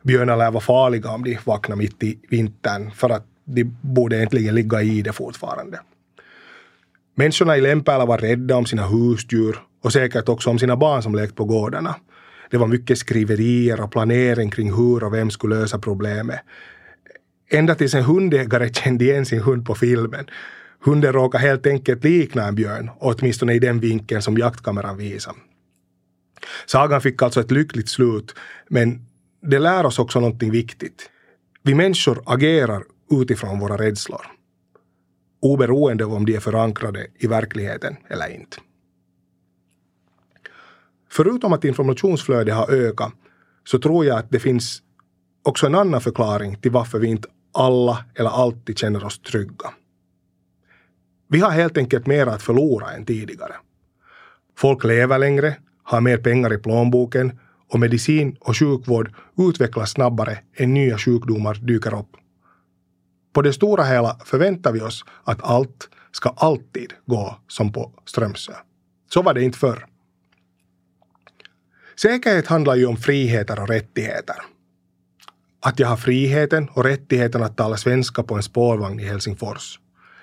Björnar 0.04 0.38
lär 0.38 0.52
vara 0.52 0.62
farliga 0.62 1.12
om 1.12 1.24
de 1.24 1.38
vaknar 1.46 1.76
mitt 1.76 2.04
i 2.04 2.20
vintern 2.30 2.92
för 2.92 3.10
att 3.10 3.26
de 3.46 3.64
borde 3.82 4.18
egentligen 4.18 4.56
ligga 4.56 4.82
i 4.82 5.02
det 5.02 5.14
fortfarande. 5.14 5.80
Människorna 7.16 7.58
i 7.58 7.62
Lempäällä 7.62 8.06
var 8.06 8.18
rädda 8.18 8.56
om 8.56 8.66
sina 8.66 8.88
husdjur 8.88 9.60
och 9.84 9.94
säkert 9.94 10.30
också 10.30 10.50
om 10.50 10.60
sina 10.60 10.76
barn 10.76 11.04
som 11.04 11.16
lekt 11.16 11.36
på 11.36 11.46
gårdarna. 11.46 11.96
Det 12.50 12.58
var 12.58 12.68
mycket 12.68 12.98
skriverier 12.98 13.82
och 13.82 13.92
planering 13.92 14.52
kring 14.52 14.74
hur 14.74 15.04
och 15.04 15.14
vem 15.14 15.32
skulle 15.32 15.56
lösa 15.56 15.80
problemet. 15.80 16.40
Ända 17.50 17.76
tills 17.76 17.94
en 17.94 18.04
hundägare 18.04 18.74
kände 18.74 19.06
igen 19.06 19.26
sin 19.26 19.42
hund 19.42 19.66
på 19.66 19.76
filmen. 19.76 20.26
Hunden 20.80 21.14
råkade 21.14 21.44
helt 21.44 21.68
enkelt 21.68 22.04
likna 22.04 22.48
en 22.48 22.56
björn, 22.56 22.90
åtminstone 23.00 23.54
i 23.54 23.60
den 23.60 23.80
vinkeln 23.80 24.22
som 24.22 24.38
jaktkameran 24.38 24.98
visade. 24.98 25.38
Sagan 26.66 27.02
fick 27.02 27.22
alltså 27.22 27.40
ett 27.40 27.52
lyckligt 27.52 27.90
slut, 27.90 28.36
men 28.70 29.06
det 29.42 29.60
lär 29.60 29.86
oss 29.86 30.00
också 30.00 30.20
någonting 30.20 30.52
viktigt. 30.52 31.10
Vi 31.64 31.76
människor 31.76 32.24
agerar 32.26 32.84
utifrån 33.12 33.60
våra 33.60 33.78
rädslor. 33.78 34.26
Oberoende 35.42 36.06
av 36.06 36.14
om 36.14 36.26
de 36.26 36.36
är 36.36 36.40
förankrade 36.40 37.08
i 37.20 37.28
verkligheten 37.28 37.96
eller 38.10 38.36
inte. 38.36 38.58
Förutom 41.20 41.54
att 41.54 41.66
informationsflödet 41.66 42.56
har 42.56 42.72
ökat 42.72 43.14
så 43.64 43.80
tror 43.80 44.06
jag 44.06 44.20
att 44.20 44.30
det 44.30 44.40
finns 44.40 44.82
också 45.44 45.66
en 45.66 45.76
annan 45.76 46.02
förklaring 46.02 46.56
till 46.56 46.72
varför 46.72 47.00
vi 47.00 47.08
inte 47.08 47.28
alla 47.54 48.06
eller 48.16 48.30
alltid 48.30 48.78
känner 48.78 49.06
oss 49.06 49.20
trygga. 49.20 49.70
Vi 51.28 51.40
har 51.40 51.52
helt 51.52 51.78
enkelt 51.78 52.08
mer 52.08 52.28
att 52.28 52.42
förlora 52.42 52.92
än 52.92 53.06
tidigare. 53.06 53.56
Folk 54.58 54.84
lever 54.84 55.20
längre, 55.20 55.58
har 55.84 56.02
mer 56.02 56.18
pengar 56.18 56.54
i 56.54 56.58
plånboken 56.58 57.40
och 57.70 57.80
medicin 57.80 58.38
och 58.40 58.58
sjukvård 58.58 59.14
utvecklas 59.38 59.92
snabbare 59.92 60.40
än 60.56 60.74
nya 60.74 60.98
sjukdomar 60.98 61.54
dyker 61.62 62.00
upp. 62.00 62.12
På 63.34 63.42
det 63.42 63.54
stora 63.54 63.84
hela 63.84 64.18
förväntar 64.26 64.72
vi 64.72 64.82
oss 64.82 65.06
att 65.24 65.44
allt 65.44 65.90
ska 66.12 66.30
alltid 66.30 66.94
gå 67.06 67.36
som 67.48 67.72
på 67.72 67.92
Strömsö. 68.06 68.54
Så 69.14 69.22
var 69.22 69.34
det 69.34 69.44
inte 69.44 69.58
förr. 69.58 69.86
Säkerhet 72.02 72.48
handlar 72.48 72.76
ju 72.76 72.86
om 72.86 72.98
friheter 72.98 73.62
och 73.62 73.68
rättigheter. 73.68 74.36
Att 75.62 75.80
jag 75.80 75.88
har 75.88 75.98
friheten 75.98 76.70
och 76.70 76.84
rättigheten 76.84 77.44
att 77.44 77.58
tala 77.58 77.78
svenska 77.78 78.24
på 78.24 78.36
en 78.36 78.44
spårvagn 78.44 79.00
i 79.00 79.04
Helsingfors. 79.04 79.80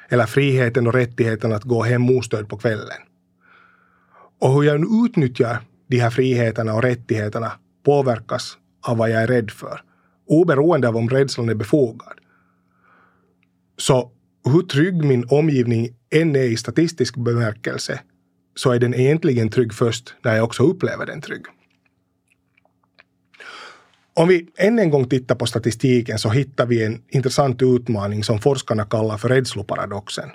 Eller 0.08 0.26
friheten 0.26 0.86
och 0.86 0.92
rättigheten 0.92 1.52
att 1.52 1.64
gå 1.64 1.82
hem 1.82 2.10
ostörd 2.10 2.48
på 2.48 2.56
kvällen. 2.56 2.98
Och 4.40 4.52
hur 4.52 4.62
jag 4.62 4.80
nu 4.80 4.86
utnyttjar 5.06 5.58
de 5.86 5.98
här 5.98 6.10
friheterna 6.10 6.74
och 6.74 6.82
rättigheterna 6.82 7.52
påverkas 7.84 8.58
av 8.86 8.96
vad 8.96 9.10
jag 9.10 9.22
är 9.22 9.26
rädd 9.26 9.50
för. 9.50 9.80
Oberoende 10.26 10.88
av 10.88 10.96
om 10.96 11.08
rädslan 11.08 11.48
är 11.48 11.54
befogad. 11.54 12.18
Så 13.78 14.10
hur 14.44 14.62
trygg 14.62 15.04
min 15.04 15.26
omgivning 15.30 15.88
än 16.10 16.36
är 16.36 16.42
i 16.42 16.56
statistisk 16.56 17.16
bemärkelse 17.16 18.00
så 18.54 18.70
är 18.70 18.78
den 18.78 18.94
egentligen 18.94 19.48
trygg 19.48 19.74
först 19.74 20.14
när 20.24 20.36
jag 20.36 20.44
också 20.44 20.62
upplever 20.62 21.06
den 21.06 21.20
trygg. 21.20 21.46
Om 24.18 24.28
vi 24.28 24.48
än 24.56 24.78
en 24.78 24.90
gång 24.90 25.08
tittar 25.08 25.34
på 25.34 25.46
statistiken 25.46 26.18
så 26.18 26.28
hittar 26.28 26.66
vi 26.66 26.84
en 26.84 27.02
intressant 27.08 27.62
utmaning 27.62 28.24
som 28.24 28.38
forskarna 28.38 28.84
kallar 28.84 29.18
för 29.18 29.28
rädsloparadoxen. 29.28 30.30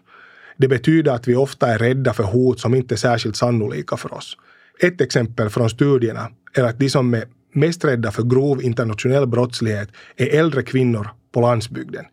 Det 0.57 0.67
betyder 0.67 1.11
att 1.11 1.27
vi 1.27 1.35
ofta 1.35 1.67
är 1.67 1.77
rädda 1.77 2.13
för 2.13 2.23
hot 2.23 2.59
som 2.59 2.75
inte 2.75 2.95
är 2.95 2.97
särskilt 2.97 3.35
sannolika 3.35 3.97
för 3.97 4.13
oss. 4.13 4.37
Ett 4.79 5.01
exempel 5.01 5.49
från 5.49 5.69
studierna 5.69 6.29
är 6.53 6.63
att 6.63 6.79
de 6.79 6.89
som 6.89 7.13
är 7.13 7.23
mest 7.53 7.85
rädda 7.85 8.11
för 8.11 8.23
grov 8.23 8.63
internationell 8.63 9.27
brottslighet 9.27 9.89
är 10.15 10.39
äldre 10.39 10.63
kvinnor 10.63 11.09
på 11.31 11.41
landsbygden. 11.41 12.05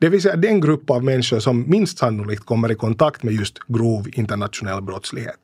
Det 0.00 0.08
vill 0.08 0.22
säga 0.22 0.36
den 0.36 0.60
grupp 0.60 0.90
av 0.90 1.04
människor 1.04 1.40
som 1.40 1.70
minst 1.70 1.98
sannolikt 1.98 2.44
kommer 2.44 2.72
i 2.72 2.74
kontakt 2.74 3.22
med 3.22 3.34
just 3.34 3.58
grov 3.68 4.08
internationell 4.12 4.82
brottslighet. 4.82 5.36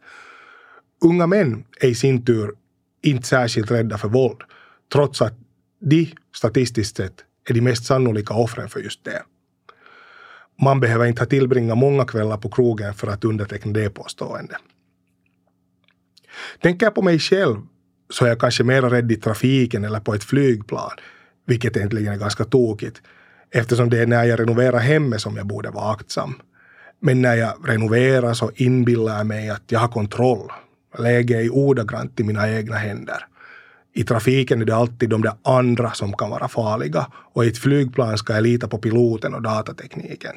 Unga 1.04 1.26
män 1.26 1.64
är 1.80 1.88
i 1.88 1.94
sin 1.94 2.24
tur 2.24 2.50
inte 3.02 3.26
särskilt 3.26 3.70
rädda 3.70 3.98
för 3.98 4.08
våld 4.08 4.40
trots 4.92 5.22
att 5.22 5.34
de 5.80 6.14
statistiskt 6.34 6.96
sett 6.96 7.24
är 7.48 7.54
de 7.54 7.60
mest 7.60 7.84
sannolika 7.84 8.34
offren 8.34 8.68
för 8.68 8.80
just 8.80 9.04
det. 9.04 9.22
Man 10.62 10.80
behöver 10.80 11.06
inte 11.06 11.20
ha 11.20 11.26
tillbringat 11.26 11.78
många 11.78 12.04
kvällar 12.04 12.36
på 12.36 12.48
krogen 12.50 12.94
för 12.94 13.06
att 13.06 13.24
underteckna 13.24 13.72
det 13.72 13.90
påståendet. 13.90 14.58
Tänker 16.62 16.86
jag 16.86 16.94
på 16.94 17.02
mig 17.02 17.18
själv 17.18 17.56
så 18.10 18.24
är 18.24 18.28
jag 18.28 18.40
kanske 18.40 18.64
mer 18.64 18.82
rädd 18.82 19.12
i 19.12 19.16
trafiken 19.16 19.84
eller 19.84 20.00
på 20.00 20.14
ett 20.14 20.24
flygplan, 20.24 20.90
vilket 21.46 21.76
egentligen 21.76 22.12
är 22.12 22.18
ganska 22.18 22.44
tokigt 22.44 23.02
eftersom 23.50 23.90
det 23.90 23.98
är 23.98 24.06
när 24.06 24.24
jag 24.24 24.40
renoverar 24.40 24.78
hemmet 24.78 25.20
som 25.20 25.36
jag 25.36 25.46
borde 25.46 25.70
vara 25.70 25.92
aktsam. 25.92 26.34
Men 27.00 27.22
när 27.22 27.34
jag 27.34 27.54
renoverar 27.64 28.34
så 28.34 28.50
inbillar 28.54 29.16
jag 29.16 29.26
mig 29.26 29.50
att 29.50 29.62
jag 29.66 29.80
har 29.80 29.88
kontroll. 29.88 30.52
Läget 30.98 31.36
är 31.36 31.50
ordagrant 31.50 32.20
i 32.20 32.24
mina 32.24 32.50
egna 32.50 32.76
händer 32.76 33.26
i 33.92 34.04
trafiken 34.04 34.60
är 34.60 34.64
det 34.64 34.76
alltid 34.76 35.10
de 35.10 35.22
där 35.22 35.32
andra 35.42 35.90
som 35.90 36.12
kan 36.12 36.30
vara 36.30 36.48
farliga 36.48 37.06
och 37.14 37.44
i 37.44 37.48
ett 37.48 37.58
flygplan 37.58 38.18
ska 38.18 38.34
jag 38.34 38.42
lita 38.42 38.68
på 38.68 38.78
piloten 38.78 39.34
och 39.34 39.42
datatekniken. 39.42 40.34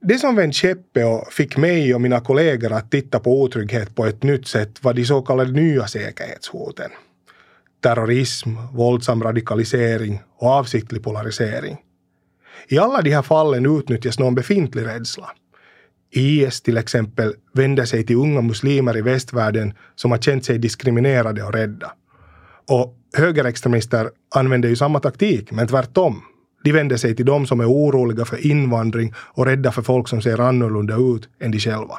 Det 0.00 0.18
som 0.18 0.36
vände 0.36 0.52
käppe 0.52 1.04
och 1.04 1.32
fick 1.32 1.56
mig 1.56 1.94
och 1.94 2.00
mina 2.00 2.20
kollegor 2.20 2.72
att 2.72 2.90
titta 2.90 3.20
på 3.20 3.42
otrygghet 3.42 3.94
på 3.94 4.06
ett 4.06 4.22
nytt 4.22 4.48
sätt 4.48 4.84
var 4.84 4.94
de 4.94 5.04
så 5.04 5.22
kallade 5.22 5.52
nya 5.52 5.86
säkerhetshoten. 5.86 6.90
Terrorism, 7.80 8.50
våldsam 8.72 9.22
radikalisering 9.22 10.22
och 10.36 10.48
avsiktlig 10.48 11.02
polarisering. 11.02 11.76
I 12.68 12.78
alla 12.78 13.02
de 13.02 13.10
här 13.10 13.22
fallen 13.22 13.78
utnyttjas 13.78 14.18
någon 14.18 14.34
befintlig 14.34 14.86
rädsla. 14.86 15.30
IS 16.12 16.60
till 16.60 16.76
exempel 16.76 17.34
vänder 17.52 17.84
sig 17.84 18.06
till 18.06 18.16
unga 18.16 18.40
muslimer 18.40 18.96
i 18.96 19.02
västvärlden 19.02 19.74
som 19.94 20.10
har 20.10 20.18
känt 20.18 20.44
sig 20.44 20.58
diskriminerade 20.58 21.42
och 21.42 21.52
rädda. 21.52 21.92
Och 22.68 22.96
högerextremister 23.16 24.10
använder 24.34 24.68
ju 24.68 24.76
samma 24.76 25.00
taktik, 25.00 25.52
men 25.52 25.68
tvärtom. 25.68 26.22
De 26.64 26.72
vänder 26.72 26.96
sig 26.96 27.16
till 27.16 27.26
de 27.26 27.46
som 27.46 27.60
är 27.60 27.70
oroliga 27.70 28.24
för 28.24 28.46
invandring 28.46 29.14
och 29.16 29.46
rädda 29.46 29.72
för 29.72 29.82
folk 29.82 30.08
som 30.08 30.22
ser 30.22 30.40
annorlunda 30.40 30.96
ut 30.96 31.28
än 31.40 31.50
de 31.50 31.58
själva. 31.58 31.98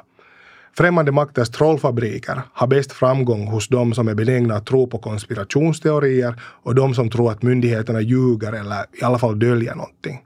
Främmande 0.77 1.11
makters 1.11 1.49
trollfabriker 1.49 2.41
har 2.53 2.67
bäst 2.67 2.91
framgång 2.91 3.47
hos 3.47 3.67
de 3.67 3.93
som 3.93 4.07
är 4.07 4.15
benägna 4.15 4.55
att 4.55 4.65
tro 4.65 4.87
på 4.87 4.97
konspirationsteorier 4.97 6.41
och 6.41 6.75
de 6.75 6.93
som 6.93 7.09
tror 7.09 7.31
att 7.31 7.43
myndigheterna 7.43 8.01
ljuger 8.01 8.53
eller 8.53 8.85
i 9.01 9.03
alla 9.03 9.19
fall 9.19 9.39
döljer 9.39 9.75
någonting. 9.75 10.19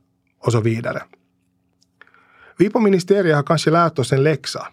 Och 0.46 0.52
så 0.52 0.62
vidare. 0.62 1.02
Vi 2.60 2.70
på 2.70 2.80
ministeriet 2.80 3.36
har 3.36 3.44
kanske 3.44 3.72
lärt 3.72 4.00
oss 4.00 4.12
en 4.12 4.24
läxa. 4.24 4.68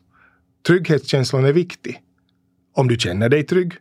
Trygghetskänslan 0.66 1.44
är 1.44 1.52
viktig. 1.52 2.00
Om 2.74 2.88
du 2.88 2.96
känner 2.96 3.28
dig 3.28 3.42
trygg 3.42 3.72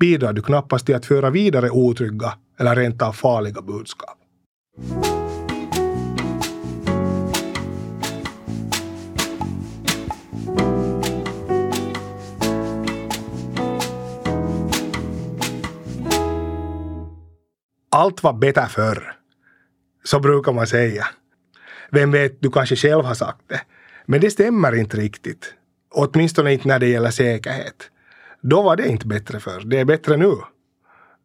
bidrar 0.00 0.32
du 0.32 0.42
knappast 0.42 0.86
till 0.86 0.94
att 0.94 1.06
föra 1.06 1.30
vidare 1.30 1.70
otrygga 1.70 2.32
eller 2.58 2.76
rent 2.76 3.02
av 3.02 3.12
farliga 3.12 3.62
budskap. 3.62 4.18
Allt 17.90 18.22
var 18.22 18.32
bättre 18.32 18.66
förr. 18.68 19.16
Så 20.04 20.20
brukar 20.20 20.52
man 20.52 20.66
säga. 20.66 21.06
Vem 21.90 22.10
vet, 22.10 22.40
du 22.40 22.50
kanske 22.50 22.76
själv 22.76 23.04
har 23.04 23.14
sagt 23.14 23.42
det. 23.46 23.60
Men 24.06 24.20
det 24.20 24.30
stämmer 24.30 24.74
inte 24.74 24.96
riktigt. 24.96 25.54
Åtminstone 25.90 26.52
inte 26.52 26.68
när 26.68 26.78
det 26.78 26.86
gäller 26.86 27.10
säkerhet. 27.10 27.90
Då 28.40 28.62
var 28.62 28.76
det 28.76 28.88
inte 28.88 29.06
bättre 29.06 29.40
förr. 29.40 29.62
Det 29.66 29.80
är 29.80 29.84
bättre 29.84 30.16
nu. 30.16 30.32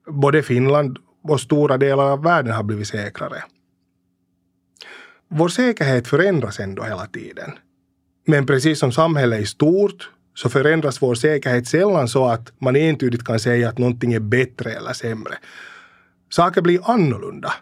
Både 0.08 0.44
Finland 0.44 0.98
och 1.24 1.42
stora 1.42 1.78
delar 1.78 2.12
av 2.12 2.24
världen 2.24 2.54
har 2.54 2.64
blivit 2.64 2.88
säkrare. 2.88 3.44
Vår 5.28 5.50
säkerhet 5.50 6.08
förändras 6.08 6.60
ändå 6.60 6.84
hela 6.84 7.06
tiden. 7.06 7.52
Men 8.28 8.46
precis 8.46 8.80
som 8.80 8.92
samhället 8.92 9.42
i 9.42 9.46
stort 9.46 10.10
så 10.34 10.50
förändras 10.50 11.02
vår 11.02 11.16
säkerhet 11.16 11.68
sällan 11.68 12.08
så 12.08 12.28
att 12.28 12.54
man 12.60 12.76
entydigt 12.76 13.26
kan 13.26 13.40
säga 13.40 13.70
att 13.70 13.78
någonting 13.78 14.14
är 14.14 14.20
bättre 14.20 14.72
eller 14.72 14.94
sämre. 14.94 15.38
Saker 16.30 16.62
blir 16.62 16.92
annorlunda. 16.92 17.54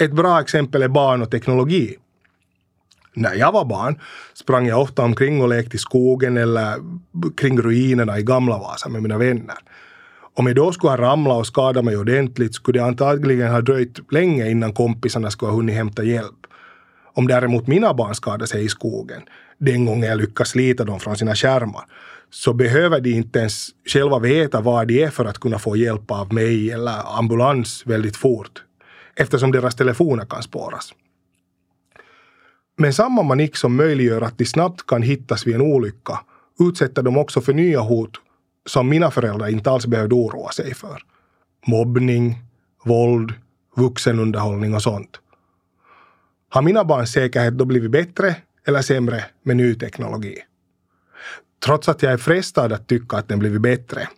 Ett 0.00 0.12
bra 0.12 0.40
exempel 0.40 0.82
är 0.82 0.88
barn 0.88 1.22
och 1.22 1.30
teknologi. 1.30 1.96
När 3.16 3.34
jag 3.34 3.52
var 3.52 3.64
barn 3.64 4.00
sprang 4.34 4.66
jag 4.66 4.82
ofta 4.82 5.02
omkring 5.02 5.42
och 5.42 5.48
lekte 5.48 5.76
i 5.76 5.78
skogen 5.78 6.36
eller 6.36 6.74
kring 7.36 7.60
ruinerna 7.60 8.18
i 8.18 8.22
Gamla 8.22 8.58
Vasa 8.58 8.88
med 8.88 9.02
mina 9.02 9.18
vänner. 9.18 9.56
Om 10.34 10.46
jag 10.46 10.56
då 10.56 10.72
skulle 10.72 10.90
ha 10.90 10.96
ramlat 10.96 11.36
och 11.36 11.46
skadat 11.46 11.84
mig 11.84 11.96
ordentligt 11.96 12.54
skulle 12.54 12.78
det 12.78 12.84
antagligen 12.84 13.50
ha 13.50 13.60
dröjt 13.60 14.12
länge 14.12 14.50
innan 14.50 14.72
kompisarna 14.72 15.30
skulle 15.30 15.50
ha 15.50 15.56
hunnit 15.56 15.76
hämta 15.76 16.04
hjälp. 16.04 16.46
Om 17.14 17.26
däremot 17.26 17.66
mina 17.66 17.94
barn 17.94 18.14
skadar 18.14 18.46
sig 18.46 18.64
i 18.64 18.68
skogen, 18.68 19.22
den 19.58 19.84
gången 19.84 20.08
jag 20.08 20.18
lyckas 20.18 20.48
slita 20.48 20.84
dem 20.84 21.00
från 21.00 21.16
sina 21.16 21.34
skärmar, 21.34 21.84
så 22.30 22.52
behöver 22.52 23.00
de 23.00 23.10
inte 23.10 23.38
ens 23.38 23.68
själva 23.86 24.18
veta 24.18 24.60
vad 24.60 24.88
de 24.88 25.02
är 25.02 25.10
för 25.10 25.24
att 25.24 25.38
kunna 25.38 25.58
få 25.58 25.76
hjälp 25.76 26.10
av 26.10 26.34
mig 26.34 26.70
eller 26.70 27.18
ambulans 27.18 27.82
väldigt 27.86 28.16
fort, 28.16 28.62
eftersom 29.14 29.52
deras 29.52 29.74
telefoner 29.74 30.24
kan 30.24 30.42
spåras. 30.42 30.92
Men 32.76 32.94
samma 32.94 33.22
manik 33.22 33.56
som 33.56 33.76
möjliggör 33.76 34.22
att 34.22 34.38
de 34.38 34.44
snabbt 34.44 34.86
kan 34.86 35.02
hittas 35.02 35.46
vid 35.46 35.54
en 35.54 35.60
olycka 35.60 36.20
utsätter 36.60 37.02
dem 37.02 37.16
också 37.16 37.40
för 37.40 37.52
nya 37.52 37.80
hot 37.80 38.20
som 38.66 38.88
mina 38.88 39.10
föräldrar 39.10 39.48
inte 39.48 39.70
alls 39.70 39.86
behövde 39.86 40.14
oroa 40.14 40.50
sig 40.50 40.74
för. 40.74 41.02
Mobbning, 41.66 42.38
våld, 42.84 43.32
vuxenunderhållning 43.76 44.74
och 44.74 44.82
sånt. 44.82 45.20
Har 46.48 46.62
mina 46.62 46.84
barns 46.84 47.12
säkerhet 47.12 47.58
då 47.58 47.64
blivit 47.64 47.90
bättre 47.90 48.36
eller 48.66 48.82
sämre 48.82 49.24
med 49.42 49.56
ny 49.56 49.74
teknologi? 49.74 50.38
Trots 51.64 51.88
att 51.88 52.02
jag 52.02 52.12
är 52.12 52.16
frestad 52.16 52.72
att 52.72 52.86
tycka 52.86 53.16
att 53.16 53.28
den 53.28 53.38
blivit 53.38 53.60
bättre 53.60 54.08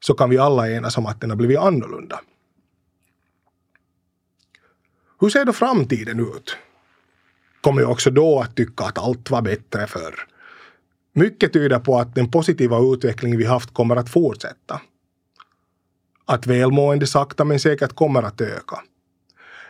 så 0.00 0.14
kan 0.14 0.30
vi 0.30 0.38
alla 0.38 0.70
enas 0.70 0.98
om 0.98 1.06
att 1.06 1.20
den 1.20 1.30
har 1.30 1.36
blivit 1.36 1.58
annorlunda. 1.58 2.20
Hur 5.20 5.28
ser 5.28 5.44
då 5.44 5.52
framtiden 5.52 6.20
ut? 6.20 6.56
Kommer 7.60 7.82
jag 7.82 7.90
också 7.90 8.10
då 8.10 8.40
att 8.40 8.56
tycka 8.56 8.84
att 8.84 8.98
allt 8.98 9.30
var 9.30 9.42
bättre 9.42 9.86
förr? 9.86 10.14
Mycket 11.12 11.52
tyder 11.52 11.78
på 11.78 11.98
att 11.98 12.14
den 12.14 12.30
positiva 12.30 12.78
utveckling 12.78 13.36
vi 13.36 13.44
haft 13.44 13.74
kommer 13.74 13.96
att 13.96 14.10
fortsätta. 14.10 14.80
Att 16.26 16.46
välmående 16.46 17.06
sakta 17.06 17.44
men 17.44 17.60
säkert 17.60 17.94
kommer 17.94 18.22
att 18.22 18.40
öka. 18.40 18.78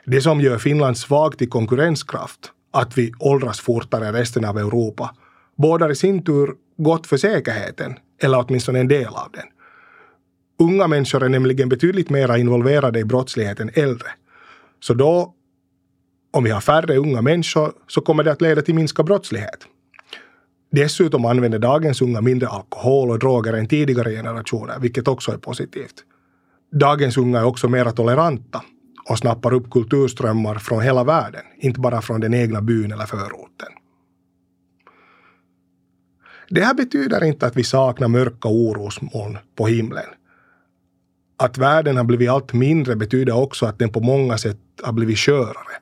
Det 0.05 0.20
som 0.20 0.40
gör 0.40 0.59
Finland 0.59 0.98
svagt 0.98 1.42
i 1.42 1.46
konkurrenskraft, 1.46 2.53
att 2.70 2.98
vi 2.98 3.12
åldras 3.18 3.61
fortare 3.61 4.07
än 4.07 4.14
resten 4.14 4.44
av 4.44 4.59
Europa, 4.59 5.14
bådar 5.57 5.90
i 5.90 5.96
sin 5.96 6.24
tur 6.24 6.55
gott 6.76 7.07
för 7.07 7.16
säkerheten, 7.16 7.94
eller 8.22 8.44
åtminstone 8.46 8.81
en 8.81 8.88
del 8.88 9.07
av 9.07 9.29
den. 9.33 9.46
Unga 10.59 10.87
människor 10.87 11.22
är 11.22 11.29
nämligen 11.29 11.68
betydligt 11.68 12.11
mer 12.11 12.37
involverade 12.37 12.98
i 12.98 13.05
brottsligheten 13.05 13.70
än 13.74 13.85
äldre. 13.85 14.09
Så 14.81 14.94
då, 14.94 15.35
om 16.30 16.44
vi 16.44 16.50
har 16.50 16.60
färre 16.60 16.96
unga 16.96 17.22
människor, 17.22 17.72
så 17.86 18.00
kommer 18.00 18.24
det 18.24 18.32
att 18.32 18.42
leda 18.42 18.62
till 18.62 18.74
minskad 18.74 19.06
brottslighet. 19.06 19.66
Dessutom 20.72 21.24
använder 21.24 21.58
dagens 21.58 22.02
unga 22.02 22.20
mindre 22.20 22.48
alkohol 22.48 23.10
och 23.10 23.18
droger 23.18 23.52
än 23.52 23.68
tidigare 23.68 24.10
generationer, 24.10 24.78
vilket 24.80 25.08
också 25.08 25.32
är 25.32 25.36
positivt. 25.36 25.94
Dagens 26.72 27.16
unga 27.16 27.38
är 27.38 27.44
också 27.44 27.68
mer 27.68 27.90
toleranta 27.90 28.62
och 29.08 29.18
snappar 29.18 29.52
upp 29.54 29.70
kulturströmmar 29.70 30.54
från 30.54 30.82
hela 30.82 31.04
världen, 31.04 31.42
inte 31.58 31.80
bara 31.80 32.02
från 32.02 32.20
den 32.20 32.34
egna 32.34 32.60
byn 32.62 32.92
eller 32.92 33.06
förorten. 33.06 33.68
Det 36.50 36.64
här 36.64 36.74
betyder 36.74 37.24
inte 37.24 37.46
att 37.46 37.56
vi 37.56 37.64
saknar 37.64 38.08
mörka 38.08 38.48
orosmoln 38.48 39.38
på 39.56 39.66
himlen. 39.66 40.06
Att 41.36 41.58
världen 41.58 41.96
har 41.96 42.04
blivit 42.04 42.30
allt 42.30 42.52
mindre 42.52 42.96
betyder 42.96 43.36
också 43.36 43.66
att 43.66 43.78
den 43.78 43.92
på 43.92 44.00
många 44.00 44.38
sätt 44.38 44.58
har 44.82 44.92
blivit 44.92 45.18
skörare. 45.18 45.76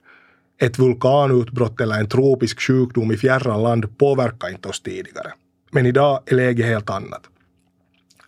Ett 0.61 0.79
vulkanutbrott 0.79 1.81
eller 1.81 2.01
en 2.01 2.09
tropisk 2.09 2.61
sjukdom 2.61 3.13
i 3.13 3.17
fjärran 3.17 3.63
land 3.63 3.99
påverkar 3.99 4.49
inte 4.49 4.69
oss 4.69 4.81
tidigare. 4.83 5.33
Men 5.71 5.87
idag 5.87 6.23
är 6.27 6.35
läget 6.35 6.67
helt 6.67 6.91
annat. 6.91 7.23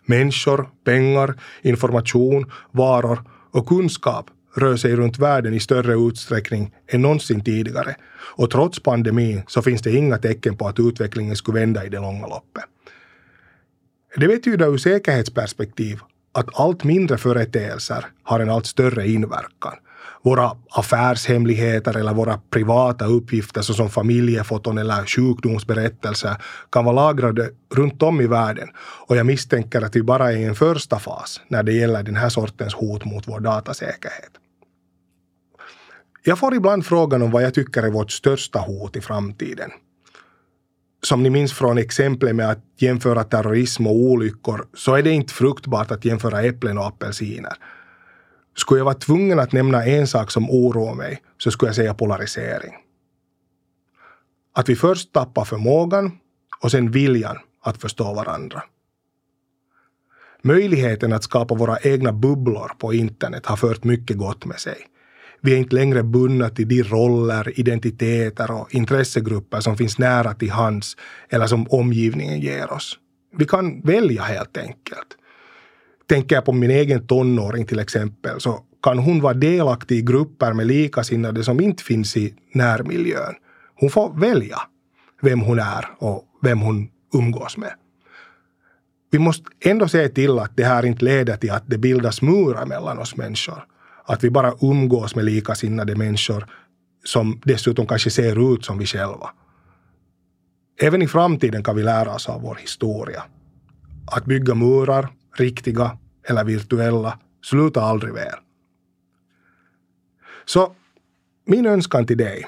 Människor, 0.07 0.69
pengar, 0.85 1.35
information, 1.62 2.51
varor 2.71 3.23
och 3.51 3.66
kunskap 3.66 4.31
rör 4.57 4.77
sig 4.77 4.97
runt 4.97 5.19
världen 5.19 5.55
i 5.55 5.61
större 5.61 5.95
utsträckning 5.95 6.75
än 6.87 7.03
någonsin 7.03 7.45
tidigare. 7.45 7.97
Och 8.12 8.51
trots 8.51 8.83
pandemin 8.83 9.43
så 9.47 9.62
finns 9.62 9.83
det 9.83 9.97
inga 9.97 10.19
tecken 10.19 10.57
på 10.57 10.69
att 10.69 10.81
utvecklingen 10.81 11.37
skulle 11.37 11.61
vända 11.61 11.85
i 11.85 11.88
det 11.88 12.01
långa 12.01 12.27
loppet. 12.27 12.64
Det 14.16 14.29
betyder 14.29 14.73
ur 14.73 14.79
säkerhetsperspektiv 14.79 16.01
att 16.33 16.61
allt 16.61 16.85
mindre 16.85 17.19
företeelser 17.19 18.07
har 18.23 18.40
en 18.40 18.51
allt 18.51 18.66
större 18.66 19.09
inverkan. 19.09 19.75
Våra 20.22 20.50
affärshemligheter 20.70 21.96
eller 21.96 22.14
våra 22.14 22.40
privata 22.50 23.04
uppgifter 23.04 23.62
såsom 23.62 23.90
familjefoton 23.90 24.78
eller 24.78 25.06
sjukdomsberättelser 25.06 26.37
kan 26.72 26.85
vara 26.85 26.94
lagrade 26.94 27.50
runt 27.74 28.02
om 28.02 28.20
i 28.20 28.26
världen 28.26 28.68
och 29.06 29.16
jag 29.16 29.26
misstänker 29.26 29.83
att 29.83 29.96
vi 29.96 30.02
bara 30.02 30.33
är 30.33 30.37
i 30.37 30.44
en 30.44 30.54
första 30.54 30.98
fas 30.98 31.40
när 31.48 31.62
det 31.62 31.72
gäller 31.72 32.02
den 32.02 32.16
här 32.16 32.28
sortens 32.28 32.74
hot 32.74 33.04
mot 33.04 33.28
vår 33.28 33.40
datasäkerhet. 33.40 34.30
Jag 36.24 36.38
får 36.38 36.54
ibland 36.54 36.87
frågan 36.87 37.22
om 37.22 37.30
vad 37.30 37.42
jag 37.42 37.54
tycker 37.54 37.83
är 37.83 37.90
vårt 37.90 38.11
största 38.11 38.59
hot 38.59 38.96
i 38.96 39.00
framtiden. 39.00 39.70
Som 41.02 41.22
ni 41.22 41.30
minns 41.30 41.52
från 41.52 41.78
exemplet 41.78 42.37
med 42.37 42.50
att 42.50 42.64
jämföra 42.78 43.24
terrorism 43.24 43.87
och 43.87 43.94
olyckor 43.94 44.66
så 44.74 44.94
är 44.94 45.02
det 45.02 45.11
inte 45.11 45.35
fruktbart 45.35 45.90
att 45.90 46.04
jämföra 46.04 46.42
äpplen 46.42 46.78
och 46.78 46.87
apelsiner. 46.87 47.52
Skulle 48.61 48.81
jag 48.81 48.85
vara 48.85 48.94
tvungen 48.94 49.38
att 49.38 49.53
nämna 49.53 49.85
en 49.85 50.07
sak 50.07 50.31
som 50.31 50.51
oroar 50.51 50.94
mig 50.94 51.23
så 51.38 51.51
skulle 51.51 51.68
jag 51.68 51.77
säga 51.77 51.94
polarisering. 51.94 52.75
Att 54.55 54.68
vi 54.68 54.77
först 54.77 55.12
tappar 55.12 55.44
förmågan 55.44 56.12
och 56.62 56.70
sen 56.70 56.90
viljan 56.90 57.37
att 57.62 57.81
förstå 57.81 58.14
varandra. 58.14 58.62
Möjligheten 60.42 61.12
att 61.12 61.25
skapa 61.25 61.55
våra 61.55 61.79
egna 61.79 62.12
bubblor 62.12 62.73
på 62.79 62.94
internet 62.94 63.46
har 63.46 63.57
fört 63.57 63.85
mycket 63.85 64.16
gott 64.16 64.44
med 64.44 64.61
sig. 64.61 64.77
Vi 65.40 65.53
är 65.53 65.57
inte 65.57 65.75
längre 65.75 66.03
bundna 66.03 66.49
till 66.49 66.68
de 66.68 66.83
roller, 66.83 67.61
identiteter 67.61 68.51
och 68.51 68.75
intressegrupper 68.75 69.61
som 69.61 69.77
finns 69.77 69.99
nära 69.99 70.35
till 70.35 70.51
hands 70.51 70.96
eller 71.29 71.46
som 71.46 71.66
omgivningen 71.70 72.40
ger 72.40 72.73
oss. 72.73 72.99
Vi 73.37 73.44
kan 73.44 73.81
välja 73.81 74.23
helt 74.23 74.57
enkelt. 74.57 75.16
Tänker 76.11 76.37
jag 76.37 76.44
på 76.44 76.53
min 76.53 76.70
egen 76.70 77.07
tonåring 77.07 77.66
till 77.66 77.79
exempel 77.79 78.40
så 78.40 78.64
kan 78.83 78.99
hon 78.99 79.20
vara 79.20 79.35
delaktig 79.35 79.99
i 79.99 80.03
grupper 80.03 80.53
med 80.53 80.66
likasinnade 80.66 81.44
som 81.44 81.61
inte 81.61 81.83
finns 81.83 82.16
i 82.16 82.35
närmiljön. 82.55 83.35
Hon 83.81 83.90
får 83.90 84.20
välja 84.20 84.59
vem 85.23 85.40
hon 85.40 85.59
är 85.59 85.87
och 85.99 86.25
vem 86.42 86.61
hon 86.61 86.88
umgås 87.14 87.57
med. 87.57 87.73
Vi 89.11 89.18
måste 89.18 89.44
ändå 89.64 89.88
se 89.88 90.09
till 90.09 90.38
att 90.38 90.57
det 90.57 90.64
här 90.64 90.87
inte 90.87 91.05
leder 91.05 91.37
till 91.37 91.51
att 91.51 91.64
det 91.66 91.79
bildas 91.79 92.23
murar 92.23 92.66
mellan 92.66 92.99
oss 92.99 93.16
människor. 93.16 93.64
Att 94.05 94.25
vi 94.25 94.31
bara 94.31 94.55
umgås 94.61 95.16
med 95.16 95.25
likasinnade 95.25 95.96
människor 95.96 96.46
som 97.05 97.40
dessutom 97.44 97.87
kanske 97.87 98.11
ser 98.11 98.55
ut 98.55 98.64
som 98.64 98.79
vi 98.79 98.87
själva. 98.87 99.31
Även 100.81 101.03
i 101.03 101.09
framtiden 101.09 101.64
kan 101.64 101.77
vi 101.77 101.83
lära 101.83 102.14
oss 102.14 102.29
av 102.29 102.42
vår 102.42 102.55
historia. 102.55 103.23
Att 104.07 104.25
bygga 104.25 104.55
murar, 104.55 105.09
riktiga 105.37 105.99
eller 106.29 106.45
virtuella, 106.45 107.19
slutar 107.43 107.83
aldrig 107.83 108.14
väl. 108.14 108.38
Så 110.45 110.75
min 111.47 111.66
önskan 111.66 112.07
till 112.07 112.16
dig, 112.16 112.47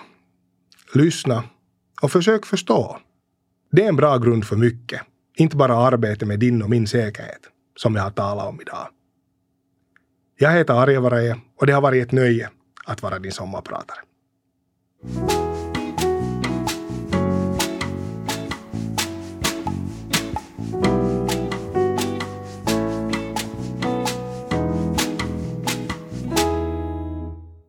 lyssna 0.95 1.45
och 2.03 2.13
försök 2.13 2.47
förstå. 2.47 2.99
Det 3.73 3.85
är 3.85 3.89
en 3.89 3.97
bra 3.97 4.19
grund 4.19 4.45
för 4.45 4.57
mycket, 4.57 5.03
inte 5.37 5.57
bara 5.57 5.77
arbete 5.77 6.27
med 6.27 6.39
din 6.39 6.63
och 6.63 6.71
min 6.71 6.87
säkerhet, 6.87 7.41
som 7.77 7.95
jag 7.95 8.03
har 8.03 8.11
talat 8.11 8.49
om 8.49 8.61
idag. 8.61 8.89
Jag 10.39 10.53
heter 10.53 10.75
Arja 10.75 11.01
Varaje 11.01 11.41
och 11.57 11.67
det 11.67 11.73
har 11.73 11.81
varit 11.81 12.07
ett 12.07 12.13
nöje 12.13 12.51
att 12.85 13.03
vara 13.03 13.19
din 13.19 13.33
sommarpratare. 13.33 13.99